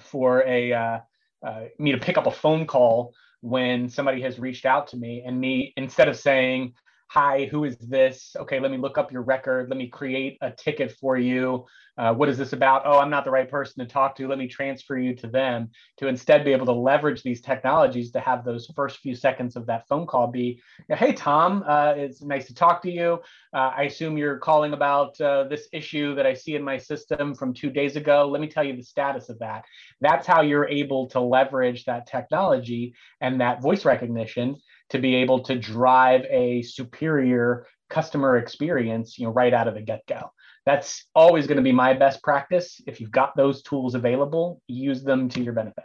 for 0.00 0.44
a 0.46 0.72
uh, 0.72 0.98
uh, 1.46 1.64
me 1.78 1.92
to 1.92 1.98
pick 1.98 2.18
up 2.18 2.26
a 2.26 2.30
phone 2.30 2.66
call 2.66 3.14
when 3.40 3.88
somebody 3.88 4.20
has 4.22 4.38
reached 4.38 4.66
out 4.66 4.88
to 4.88 4.96
me 4.96 5.22
and 5.26 5.38
me 5.38 5.72
instead 5.76 6.08
of 6.08 6.16
saying 6.18 6.74
hi, 7.08 7.46
who 7.50 7.64
is 7.64 7.76
this? 7.78 8.34
Okay, 8.36 8.58
let 8.60 8.70
me 8.70 8.78
look 8.78 8.98
up 8.98 9.12
your 9.12 9.22
record. 9.22 9.68
Let 9.68 9.78
me 9.78 9.88
create 9.88 10.38
a 10.40 10.50
ticket 10.50 10.92
for 10.92 11.16
you. 11.16 11.66
Uh, 11.98 12.12
what 12.12 12.28
is 12.28 12.36
this 12.36 12.52
about? 12.52 12.82
Oh, 12.84 12.98
I'm 12.98 13.08
not 13.08 13.24
the 13.24 13.30
right 13.30 13.48
person 13.48 13.82
to 13.82 13.90
talk 13.90 14.16
to. 14.16 14.28
Let 14.28 14.38
me 14.38 14.48
transfer 14.48 14.98
you 14.98 15.14
to 15.16 15.26
them 15.26 15.70
to 15.96 16.08
instead 16.08 16.44
be 16.44 16.52
able 16.52 16.66
to 16.66 16.72
leverage 16.72 17.22
these 17.22 17.40
technologies 17.40 18.10
to 18.10 18.20
have 18.20 18.44
those 18.44 18.70
first 18.76 18.98
few 18.98 19.14
seconds 19.14 19.56
of 19.56 19.64
that 19.66 19.88
phone 19.88 20.06
call 20.06 20.26
be, 20.26 20.60
hey, 20.88 21.14
Tom, 21.14 21.64
uh, 21.66 21.94
it's 21.96 22.22
nice 22.22 22.46
to 22.48 22.54
talk 22.54 22.82
to 22.82 22.90
you. 22.90 23.20
Uh, 23.54 23.72
I 23.74 23.84
assume 23.84 24.18
you're 24.18 24.38
calling 24.38 24.74
about 24.74 25.18
uh, 25.20 25.44
this 25.44 25.68
issue 25.72 26.14
that 26.16 26.26
I 26.26 26.34
see 26.34 26.54
in 26.54 26.62
my 26.62 26.76
system 26.76 27.34
from 27.34 27.54
two 27.54 27.70
days 27.70 27.96
ago. 27.96 28.28
Let 28.28 28.42
me 28.42 28.48
tell 28.48 28.64
you 28.64 28.76
the 28.76 28.82
status 28.82 29.30
of 29.30 29.38
that. 29.38 29.64
That's 30.02 30.26
how 30.26 30.42
you're 30.42 30.68
able 30.68 31.06
to 31.10 31.20
leverage 31.20 31.86
that 31.86 32.06
technology 32.06 32.94
and 33.22 33.40
that 33.40 33.62
voice 33.62 33.86
recognition 33.86 34.56
to 34.90 34.98
be 34.98 35.16
able 35.16 35.40
to 35.40 35.56
drive 35.56 36.24
a 36.30 36.62
superior 36.62 37.66
customer 37.88 38.36
experience 38.36 39.18
you 39.18 39.26
know 39.26 39.32
right 39.32 39.54
out 39.54 39.68
of 39.68 39.74
the 39.74 39.82
get-go 39.82 40.30
that's 40.64 41.04
always 41.14 41.46
going 41.46 41.56
to 41.56 41.62
be 41.62 41.72
my 41.72 41.94
best 41.94 42.22
practice 42.22 42.80
if 42.86 43.00
you've 43.00 43.10
got 43.10 43.36
those 43.36 43.62
tools 43.62 43.94
available 43.94 44.60
use 44.66 45.02
them 45.02 45.28
to 45.28 45.40
your 45.40 45.52
benefit 45.52 45.84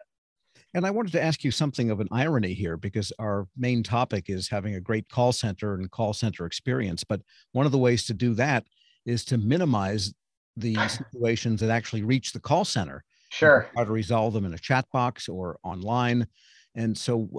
and 0.73 0.85
I 0.85 0.91
wanted 0.91 1.11
to 1.13 1.21
ask 1.21 1.43
you 1.43 1.51
something 1.51 1.89
of 1.89 1.99
an 1.99 2.07
irony 2.11 2.53
here 2.53 2.77
because 2.77 3.11
our 3.19 3.47
main 3.57 3.83
topic 3.83 4.29
is 4.29 4.47
having 4.47 4.75
a 4.75 4.79
great 4.79 5.09
call 5.09 5.33
center 5.33 5.73
and 5.73 5.91
call 5.91 6.13
center 6.13 6.45
experience. 6.45 7.03
But 7.03 7.21
one 7.51 7.65
of 7.65 7.73
the 7.73 7.77
ways 7.77 8.05
to 8.05 8.13
do 8.13 8.33
that 8.35 8.65
is 9.05 9.25
to 9.25 9.37
minimize 9.37 10.13
the 10.55 10.75
situations 10.87 11.59
that 11.59 11.69
actually 11.69 12.03
reach 12.03 12.31
the 12.31 12.39
call 12.39 12.63
center. 12.63 13.03
Sure. 13.29 13.69
How 13.75 13.83
to 13.83 13.91
resolve 13.91 14.33
them 14.33 14.45
in 14.45 14.53
a 14.53 14.57
chat 14.57 14.85
box 14.91 15.27
or 15.27 15.57
online. 15.63 16.27
And 16.75 16.97
so 16.97 17.29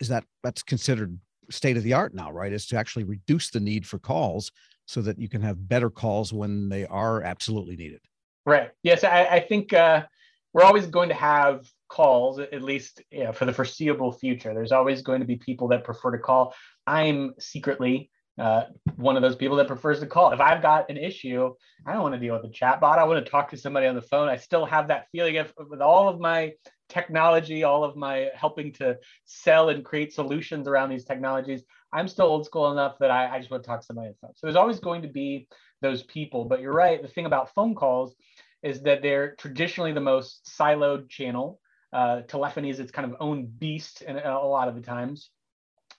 is 0.00 0.08
that 0.08 0.24
that's 0.42 0.62
considered 0.62 1.18
state 1.50 1.76
of 1.76 1.82
the 1.82 1.92
art 1.92 2.14
now, 2.14 2.30
right? 2.30 2.52
Is 2.52 2.66
to 2.66 2.76
actually 2.76 3.04
reduce 3.04 3.50
the 3.50 3.60
need 3.60 3.86
for 3.86 3.98
calls 3.98 4.52
so 4.86 5.02
that 5.02 5.18
you 5.18 5.28
can 5.28 5.42
have 5.42 5.68
better 5.68 5.90
calls 5.90 6.32
when 6.32 6.68
they 6.68 6.86
are 6.86 7.22
absolutely 7.22 7.76
needed. 7.76 8.00
Right. 8.46 8.70
Yes, 8.82 9.04
I, 9.04 9.24
I 9.24 9.40
think 9.40 9.72
uh, 9.72 10.04
we're 10.52 10.62
always 10.62 10.86
going 10.86 11.10
to 11.10 11.14
have 11.14 11.66
calls, 11.88 12.38
at 12.38 12.62
least 12.62 13.02
you 13.10 13.24
know, 13.24 13.32
for 13.32 13.44
the 13.44 13.52
foreseeable 13.52 14.12
future. 14.12 14.54
There's 14.54 14.72
always 14.72 15.02
going 15.02 15.20
to 15.20 15.26
be 15.26 15.36
people 15.36 15.68
that 15.68 15.84
prefer 15.84 16.12
to 16.12 16.18
call. 16.18 16.54
I'm 16.86 17.34
secretly 17.38 18.10
uh, 18.38 18.64
one 18.96 19.16
of 19.16 19.22
those 19.22 19.36
people 19.36 19.56
that 19.56 19.66
prefers 19.66 20.00
to 20.00 20.06
call. 20.06 20.32
If 20.32 20.40
I've 20.40 20.62
got 20.62 20.90
an 20.90 20.96
issue, 20.96 21.54
I 21.86 21.92
don't 21.92 22.02
want 22.02 22.14
to 22.14 22.20
deal 22.20 22.34
with 22.34 22.44
a 22.44 22.54
chatbot. 22.54 22.98
I 22.98 23.04
want 23.04 23.24
to 23.24 23.30
talk 23.30 23.50
to 23.50 23.56
somebody 23.56 23.86
on 23.86 23.94
the 23.94 24.02
phone. 24.02 24.28
I 24.28 24.36
still 24.36 24.64
have 24.64 24.88
that 24.88 25.06
feeling 25.10 25.38
of 25.38 25.52
with 25.68 25.80
all 25.80 26.08
of 26.08 26.20
my 26.20 26.52
technology, 26.88 27.64
all 27.64 27.84
of 27.84 27.96
my 27.96 28.30
helping 28.34 28.72
to 28.74 28.96
sell 29.24 29.68
and 29.70 29.84
create 29.84 30.12
solutions 30.12 30.68
around 30.68 30.90
these 30.90 31.04
technologies. 31.04 31.62
I'm 31.92 32.08
still 32.08 32.26
old 32.26 32.46
school 32.46 32.70
enough 32.70 32.98
that 33.00 33.10
I, 33.10 33.34
I 33.34 33.38
just 33.38 33.50
want 33.50 33.62
to 33.62 33.68
talk 33.68 33.80
to 33.80 33.86
somebody 33.86 34.08
on 34.08 34.14
the 34.14 34.26
phone. 34.26 34.34
So 34.36 34.46
there's 34.46 34.56
always 34.56 34.78
going 34.78 35.02
to 35.02 35.08
be 35.08 35.48
those 35.80 36.02
people. 36.04 36.44
But 36.44 36.60
you're 36.60 36.72
right. 36.72 37.02
The 37.02 37.08
thing 37.08 37.26
about 37.26 37.54
phone 37.54 37.74
calls 37.74 38.14
is 38.62 38.82
that 38.82 39.02
they're 39.02 39.34
traditionally 39.36 39.92
the 39.92 40.00
most 40.00 40.50
siloed 40.58 41.08
channel. 41.08 41.60
Uh, 41.92 42.22
telephony 42.22 42.70
is 42.70 42.80
its 42.80 42.92
kind 42.92 43.10
of 43.10 43.16
own 43.20 43.46
beast, 43.46 44.02
and 44.06 44.18
a 44.18 44.38
lot 44.38 44.68
of 44.68 44.74
the 44.74 44.80
times. 44.80 45.30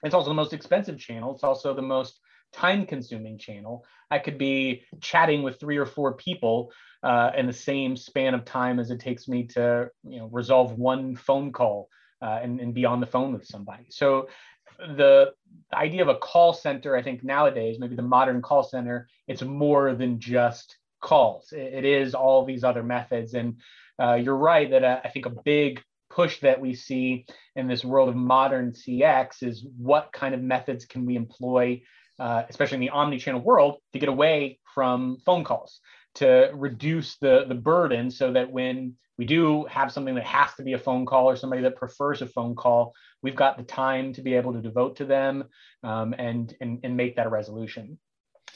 It's 0.03 0.13
also 0.13 0.29
the 0.29 0.35
most 0.35 0.53
expensive 0.53 0.99
channel. 0.99 1.33
It's 1.33 1.43
also 1.43 1.73
the 1.73 1.81
most 1.81 2.19
time 2.53 2.85
consuming 2.85 3.37
channel. 3.37 3.85
I 4.11 4.19
could 4.19 4.37
be 4.37 4.83
chatting 5.01 5.43
with 5.43 5.59
three 5.59 5.77
or 5.77 5.85
four 5.85 6.13
people 6.13 6.71
uh, 7.03 7.31
in 7.37 7.45
the 7.45 7.53
same 7.53 7.95
span 7.95 8.33
of 8.33 8.45
time 8.45 8.79
as 8.79 8.91
it 8.91 8.99
takes 8.99 9.27
me 9.27 9.47
to 9.47 9.89
you 10.03 10.19
know, 10.19 10.29
resolve 10.31 10.73
one 10.73 11.15
phone 11.15 11.51
call 11.51 11.89
uh, 12.21 12.39
and, 12.41 12.59
and 12.59 12.73
be 12.73 12.85
on 12.85 12.99
the 12.99 13.05
phone 13.05 13.33
with 13.33 13.45
somebody. 13.45 13.85
So 13.89 14.27
the 14.77 15.33
idea 15.73 16.01
of 16.01 16.07
a 16.07 16.15
call 16.15 16.53
center, 16.53 16.95
I 16.95 17.03
think 17.03 17.23
nowadays, 17.23 17.77
maybe 17.79 17.95
the 17.95 18.01
modern 18.01 18.41
call 18.41 18.63
center, 18.63 19.07
it's 19.27 19.41
more 19.41 19.93
than 19.95 20.19
just 20.19 20.77
calls. 21.01 21.51
it, 21.51 21.73
it 21.73 21.85
is 21.85 22.13
all 22.13 22.45
these 22.45 22.63
other 22.63 22.83
methods. 22.83 23.33
And 23.33 23.57
uh, 24.01 24.15
you're 24.15 24.37
right 24.37 24.69
that 24.71 24.83
uh, 24.83 24.99
I 25.03 25.09
think 25.09 25.25
a 25.25 25.41
big 25.43 25.81
push 26.09 26.39
that 26.39 26.59
we 26.59 26.73
see 26.73 27.25
in 27.55 27.67
this 27.67 27.85
world 27.85 28.09
of 28.09 28.15
modern 28.15 28.71
CX 28.71 29.43
is 29.43 29.65
what 29.77 30.11
kind 30.11 30.33
of 30.33 30.41
methods 30.41 30.85
can 30.85 31.05
we 31.05 31.15
employ, 31.15 31.81
uh, 32.19 32.43
especially 32.49 32.75
in 32.75 32.81
the 32.81 32.89
omni-channel 32.89 33.41
world, 33.41 33.77
to 33.93 33.99
get 33.99 34.09
away 34.09 34.59
from 34.73 35.17
phone 35.25 35.43
calls, 35.43 35.79
to 36.15 36.51
reduce 36.53 37.17
the, 37.17 37.45
the 37.47 37.55
burden 37.55 38.11
so 38.11 38.33
that 38.33 38.51
when 38.51 38.95
we 39.17 39.25
do 39.25 39.65
have 39.65 39.91
something 39.91 40.15
that 40.15 40.25
has 40.25 40.53
to 40.55 40.63
be 40.63 40.73
a 40.73 40.77
phone 40.77 41.05
call 41.05 41.29
or 41.29 41.35
somebody 41.35 41.61
that 41.61 41.75
prefers 41.75 42.21
a 42.21 42.27
phone 42.27 42.55
call, 42.55 42.93
we've 43.21 43.35
got 43.35 43.57
the 43.57 43.63
time 43.63 44.13
to 44.13 44.21
be 44.21 44.33
able 44.33 44.53
to 44.53 44.61
devote 44.61 44.95
to 44.95 45.05
them 45.05 45.45
um, 45.83 46.13
and, 46.17 46.55
and, 46.61 46.79
and 46.83 46.95
make 46.95 47.15
that 47.17 47.25
a 47.25 47.29
resolution. 47.29 47.99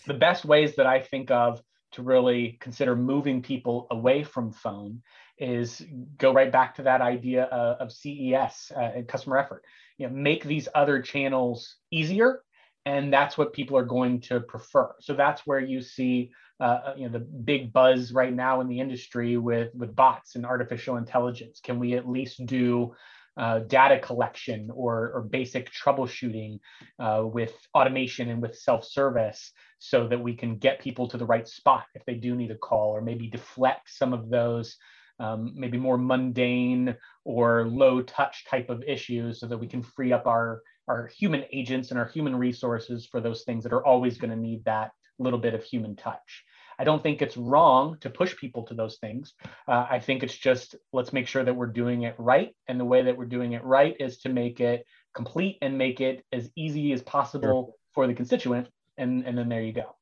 The 0.08 0.14
best 0.14 0.46
ways 0.46 0.76
that 0.78 0.86
I 0.86 1.02
think 1.02 1.32
of 1.32 1.62
to 1.94 2.02
really 2.02 2.58
consider 2.60 2.96
moving 2.96 3.42
people 3.42 3.88
away 3.92 4.24
from 4.24 4.52
phone 4.52 5.02
is 5.38 5.86
go 6.18 6.34
right 6.34 6.52
back 6.52 6.76
to 6.76 6.84
that 6.84 7.02
idea 7.02 7.44
of, 7.44 7.82
of 7.82 7.92
CES 7.92 8.72
uh, 8.76 8.80
and 8.80 9.08
customer 9.08 9.38
effort. 9.38 9.64
You 9.98 10.08
know, 10.08 10.14
make 10.14 10.44
these 10.44 10.68
other 10.74 11.02
channels 11.02 11.76
easier, 11.92 12.42
and 12.86 13.14
that's 13.14 13.38
what 13.38 13.54
people 13.54 13.78
are 13.78 13.86
going 13.86 14.22
to 14.22 14.40
prefer. 14.42 14.92
So 15.00 15.14
that's 15.14 15.46
where 15.46 15.60
you 15.60 15.82
see 15.82 16.32
uh, 16.60 16.64
uh, 16.64 16.94
you 16.98 17.06
know 17.06 17.14
the 17.14 17.26
big 17.26 17.74
buzz 17.74 18.12
right 18.12 18.34
now 18.34 18.62
in 18.62 18.68
the 18.68 18.80
industry 18.80 19.38
with 19.38 19.74
with 19.74 19.96
bots 19.96 20.36
and 20.36 20.46
artificial 20.46 20.98
intelligence. 20.98 21.60
Can 21.64 21.80
we 21.80 21.94
at 21.96 22.08
least 22.08 22.46
do 22.46 22.94
uh, 23.36 23.60
data 23.60 24.00
collection 24.00 24.70
or, 24.74 25.12
or 25.14 25.22
basic 25.22 25.72
troubleshooting 25.72 26.60
uh, 27.00 27.24
with 27.26 27.54
automation 27.74 28.30
and 28.30 28.42
with 28.42 28.56
self-service 28.56 29.52
so 29.80 30.08
that 30.08 30.22
we 30.22 30.36
can 30.36 30.58
get 30.58 30.80
people 30.80 31.08
to 31.08 31.18
the 31.18 31.26
right 31.26 31.48
spot 31.48 31.86
if 31.96 32.06
they 32.06 32.14
do 32.14 32.36
need 32.36 32.52
a 32.52 32.56
call 32.56 32.90
or 32.90 33.02
maybe 33.02 33.28
deflect 33.28 33.90
some 33.90 34.14
of 34.14 34.30
those 34.30 34.78
um, 35.20 35.54
maybe 35.56 35.78
more 35.78 35.98
mundane 35.98 36.96
or 37.24 37.68
low 37.68 38.02
touch 38.02 38.46
type 38.46 38.70
of 38.70 38.84
issues 38.84 39.40
so 39.40 39.48
that 39.48 39.58
we 39.58 39.68
can 39.68 39.82
free 39.82 40.12
up 40.12 40.28
our, 40.28 40.62
our 40.88 41.08
human 41.08 41.44
agents 41.52 41.92
and 41.92 42.00
our 42.00 42.08
human 42.08 42.36
resources 42.36 43.06
for 43.06 43.22
those 43.22 43.44
things 43.44 43.64
that 43.64 43.74
are 43.74 43.86
always 43.86 44.18
going 44.18 44.32
to 44.32 44.36
need 44.36 44.66
that 44.66 44.92
little 45.20 45.40
bit 45.40 45.54
of 45.54 45.64
human 45.64 45.96
touch. 45.96 46.44
I 46.80 46.84
don't 46.84 47.04
think 47.04 47.22
it's 47.22 47.38
wrong 47.38 47.98
to 48.02 48.10
push 48.10 48.36
people 48.36 48.64
to 48.64 48.74
those 48.74 48.98
things. 48.98 49.34
Uh, 49.68 49.86
I 49.90 50.00
think 50.00 50.24
it's 50.24 50.36
just 50.36 50.76
let's 50.92 51.14
make 51.14 51.28
sure 51.28 51.44
that 51.44 51.56
we're 51.56 51.68
doing 51.68 52.04
it 52.04 52.16
right. 52.18 52.56
And 52.68 52.80
the 52.80 52.86
way 52.86 53.04
that 53.04 53.18
we're 53.18 53.26
doing 53.26 53.54
it 53.54 53.64
right 53.64 53.96
is 54.00 54.20
to 54.20 54.30
make 54.30 54.60
it 54.60 54.86
complete 55.14 55.58
and 55.62 55.78
make 55.78 56.02
it 56.02 56.26
as 56.32 56.50
easy 56.56 56.92
as 56.94 57.02
possible 57.02 57.66
sure. 57.66 57.74
for 57.94 58.08
the 58.08 58.14
constituent. 58.14 58.68
And, 58.98 59.26
and 59.26 59.38
then 59.38 59.50
there 59.50 59.62
you 59.62 59.74
go. 59.74 59.96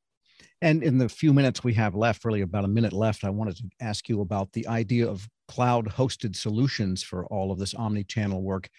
And 0.62 0.84
in 0.84 0.98
the 0.98 1.10
few 1.10 1.34
minutes 1.34 1.64
we 1.64 1.74
have 1.74 1.96
left, 1.96 2.24
really 2.24 2.42
about 2.42 2.66
a 2.66 2.70
minute 2.70 2.94
left, 2.94 3.24
I 3.24 3.30
wanted 3.30 3.58
to 3.58 3.70
ask 3.80 4.08
you 4.08 4.22
about 4.22 4.54
the 4.54 4.68
idea 4.68 5.08
of 5.08 5.28
cloud 5.48 5.88
hosted 5.90 6.36
solutions 6.36 7.04
for 7.04 7.26
all 7.28 7.52
of 7.52 7.60
this 7.60 7.74
omni 7.74 8.04
channel 8.04 8.42
work. 8.42 8.70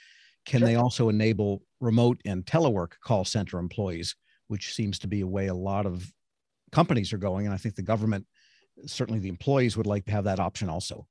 Can 0.46 0.60
sure. 0.60 0.68
they 0.68 0.76
also 0.76 1.08
enable 1.08 1.62
remote 1.82 2.20
and 2.24 2.46
telework 2.46 2.92
call 3.04 3.24
center 3.24 3.58
employees, 3.58 4.16
which 4.48 4.74
seems 4.74 4.98
to 5.00 5.08
be 5.08 5.20
a 5.20 5.26
way 5.26 5.48
a 5.48 5.54
lot 5.54 5.84
of 5.84 6.10
companies 6.70 7.12
are 7.12 7.18
going. 7.18 7.44
And 7.44 7.54
I 7.54 7.58
think 7.58 7.74
the 7.74 7.82
government, 7.82 8.24
certainly 8.86 9.20
the 9.20 9.28
employees, 9.28 9.76
would 9.76 9.86
like 9.86 10.06
to 10.06 10.12
have 10.12 10.24
that 10.24 10.40
option 10.40 10.68
also. 10.68 11.06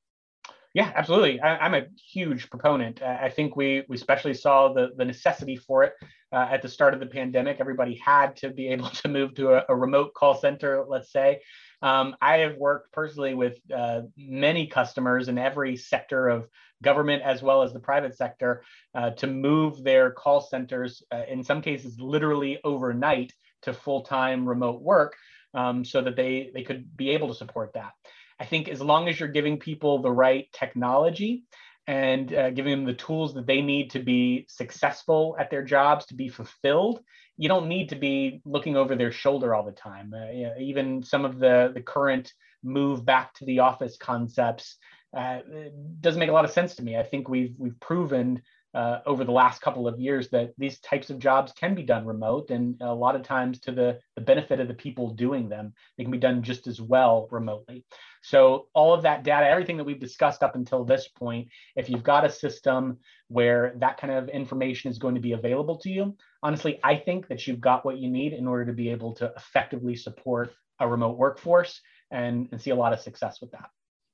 Yeah, 0.73 0.91
absolutely. 0.95 1.41
I, 1.41 1.65
am 1.65 1.73
a 1.73 1.88
huge 2.12 2.49
proponent. 2.49 3.01
I 3.01 3.29
think 3.29 3.57
we 3.57 3.84
we 3.89 3.97
especially 3.97 4.34
saw 4.34 4.71
the 4.71 4.91
the 4.95 5.03
necessity 5.03 5.57
for 5.57 5.84
it 5.84 5.93
uh, 6.32 6.48
at 6.50 6.62
the 6.62 6.70
start 6.70 6.94
of 6.94 7.00
the 7.00 7.06
pandemic. 7.06 7.58
Everybody 7.60 7.96
had 7.96 8.36
to 8.38 8.50
be 8.50 8.70
able 8.70 8.89
to 8.89 9.08
move 9.08 9.36
to 9.36 9.54
a, 9.54 9.65
a 9.70 9.76
remote 9.76 10.13
call 10.13 10.36
center, 10.36 10.86
let's 10.88 11.12
say. 11.12 11.41
Um, 11.82 12.15
I 12.22 12.38
have 12.39 12.58
worked 12.58 12.94
personally 12.94 13.34
with 13.34 13.58
uh, 13.76 14.02
many 14.15 14.67
customers 14.67 15.28
in 15.28 15.38
every 15.38 15.76
sector 15.76 16.28
of 16.28 16.48
government 16.84 17.24
as 17.24 17.41
well 17.41 17.63
as 17.63 17.74
the 17.74 17.80
private 17.80 18.15
sector 18.15 18.63
uh, 18.94 19.12
to 19.12 19.28
move 19.28 19.84
their 19.84 20.12
call 20.12 20.41
centers, 20.41 21.04
uh, 21.12 21.24
in 21.28 21.44
some 21.44 21.62
cases, 21.62 22.00
literally 22.00 22.60
overnight 22.63 23.34
to 23.63 23.74
full 23.74 24.02
time 24.02 24.48
remote 24.48 24.82
work 24.82 25.15
um, 25.54 25.84
so 25.84 26.02
that 26.02 26.15
they, 26.15 26.52
they 26.54 26.63
could 26.63 26.96
be 26.96 27.12
able 27.12 27.28
to 27.28 27.36
support 27.36 27.74
that. 27.74 27.91
I 28.39 28.46
think 28.46 28.70
as 28.70 28.82
long 28.82 29.08
as 29.08 29.20
you're 29.20 29.30
giving 29.30 29.60
people 29.60 30.02
the 30.02 30.12
right 30.12 30.48
technology 30.52 31.44
and 31.88 32.34
uh, 32.34 32.52
giving 32.52 32.72
them 32.72 32.86
the 32.86 32.94
tools 32.94 33.34
that 33.34 33.48
they 33.48 33.62
need 33.62 33.91
to 33.91 34.00
be 34.00 34.46
successful 34.48 35.36
at 35.39 35.50
their 35.50 35.63
jobs, 35.63 36.06
to 36.06 36.15
be 36.15 36.30
fulfilled, 36.30 37.02
you 37.38 37.50
don't 37.50 37.67
need 37.67 37.89
to 37.89 37.96
be 37.96 38.41
looking 38.46 38.76
over 38.76 38.96
their 38.96 39.12
shoulder 39.12 39.56
all 39.56 39.63
the 39.63 39.72
time. 39.72 40.13
Uh, 40.13 40.32
you 40.32 40.44
know, 40.44 40.54
even 40.60 41.04
some 41.04 41.26
of 41.26 41.39
the, 41.39 41.72
the 41.74 41.82
current 41.82 42.34
move 42.63 43.04
back 43.06 43.34
to 43.34 43.46
the 43.46 43.60
office 43.60 43.98
concepts 43.98 44.78
uh, 45.17 45.39
doesn't 46.00 46.20
make 46.20 46.30
a 46.30 46.34
lot 46.34 46.46
of 46.46 46.52
sense 46.52 46.76
to 46.76 46.84
me. 46.84 46.98
I 46.98 47.04
think 47.04 47.28
we've 47.28 47.56
we've 47.58 47.80
proven 47.80 48.41
uh, 48.73 48.99
over 49.05 49.23
the 49.23 49.31
last 49.31 49.62
couple 49.62 49.88
of 49.88 49.99
years 49.99 50.29
that 50.29 50.53
these 50.57 50.79
types 50.79 51.10
of 51.10 51.19
jobs 51.19 51.51
can 51.51 51.75
be 51.75 51.84
done 51.84 52.05
remote 52.05 52.49
and 52.49 52.77
a 52.81 52.93
lot 52.93 53.15
of 53.15 53.23
times 53.23 53.60
to 53.60 53.71
the, 53.71 53.99
the 54.15 54.21
benefit 54.21 54.60
of 54.60 54.67
the 54.67 54.73
people 54.73 55.13
doing 55.13 55.49
them 55.49 55.73
they 55.97 56.03
can 56.03 56.12
be 56.12 56.17
done 56.17 56.41
just 56.41 56.67
as 56.67 56.79
well 56.79 57.27
remotely. 57.31 57.84
So 58.21 58.67
all 58.73 58.93
of 58.93 59.01
that 59.03 59.23
data 59.23 59.47
everything 59.47 59.77
that 59.77 59.84
we've 59.84 59.99
discussed 59.99 60.43
up 60.43 60.55
until 60.55 60.86
this 60.86 61.07
point 61.07 61.49
if 61.75 61.89
you've 61.89 62.03
got 62.03 62.25
a 62.25 62.29
system 62.29 62.97
where 63.27 63.73
that 63.77 63.97
kind 63.97 64.13
of 64.13 64.29
information 64.29 64.91
is 64.91 64.97
going 64.97 65.15
to 65.15 65.21
be 65.21 65.31
available 65.31 65.77
to 65.77 65.89
you 65.89 66.15
honestly 66.43 66.79
i 66.84 66.95
think 66.95 67.27
that 67.27 67.47
you've 67.47 67.62
got 67.62 67.86
what 67.86 67.97
you 67.97 68.10
need 68.10 68.34
in 68.34 68.47
order 68.47 68.65
to 68.65 68.73
be 68.73 68.89
able 68.89 69.13
to 69.13 69.31
effectively 69.38 69.95
support 69.95 70.53
a 70.79 70.88
remote 70.88 71.17
workforce 71.17 71.81
and, 72.12 72.49
and 72.51 72.62
see 72.62 72.71
a 72.71 72.75
lot 72.75 72.93
of 72.93 72.99
success 72.99 73.39
with 73.39 73.51
that 73.51 73.69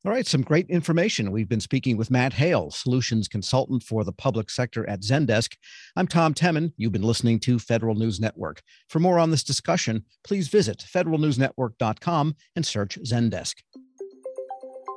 all 0.05 0.11
right, 0.11 0.27
some 0.27 0.41
great 0.41 0.69
information. 0.69 1.31
We've 1.31 1.49
been 1.49 1.59
speaking 1.59 1.97
with 1.97 2.11
Matt 2.11 2.33
Hale, 2.33 2.71
solutions 2.71 3.27
consultant 3.27 3.83
for 3.83 4.03
the 4.03 4.13
public 4.13 4.49
sector 4.49 4.87
at 4.89 5.01
Zendesk. 5.01 5.55
I'm 5.95 6.07
Tom 6.07 6.33
Temin. 6.33 6.73
You've 6.77 6.91
been 6.91 7.01
listening 7.01 7.39
to 7.41 7.59
Federal 7.59 7.95
News 7.95 8.19
Network. 8.19 8.61
For 8.89 8.99
more 8.99 9.19
on 9.19 9.31
this 9.31 9.43
discussion, 9.43 10.05
please 10.23 10.47
visit 10.47 10.85
federalnewsnetwork.com 10.87 12.35
and 12.55 12.65
search 12.65 12.99
Zendesk. 13.03 13.55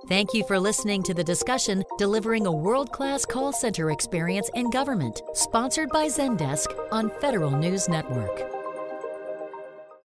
Thank 0.09 0.35
you 0.35 0.45
for 0.47 0.59
listening 0.59 1.03
to 1.05 1.15
the 1.15 1.25
discussion 1.25 1.85
Delivering 1.99 2.47
a 2.47 2.53
World 2.53 2.93
Class 2.93 3.25
Call 3.25 3.53
Center 3.53 3.91
Experience 3.91 4.51
in 4.55 4.71
Government, 4.71 5.23
sponsored 5.35 5.91
by 5.91 6.07
Zendesk 6.07 6.67
on 6.91 7.11
Federal 7.21 7.51
News 7.51 7.89
Network. 7.89 8.60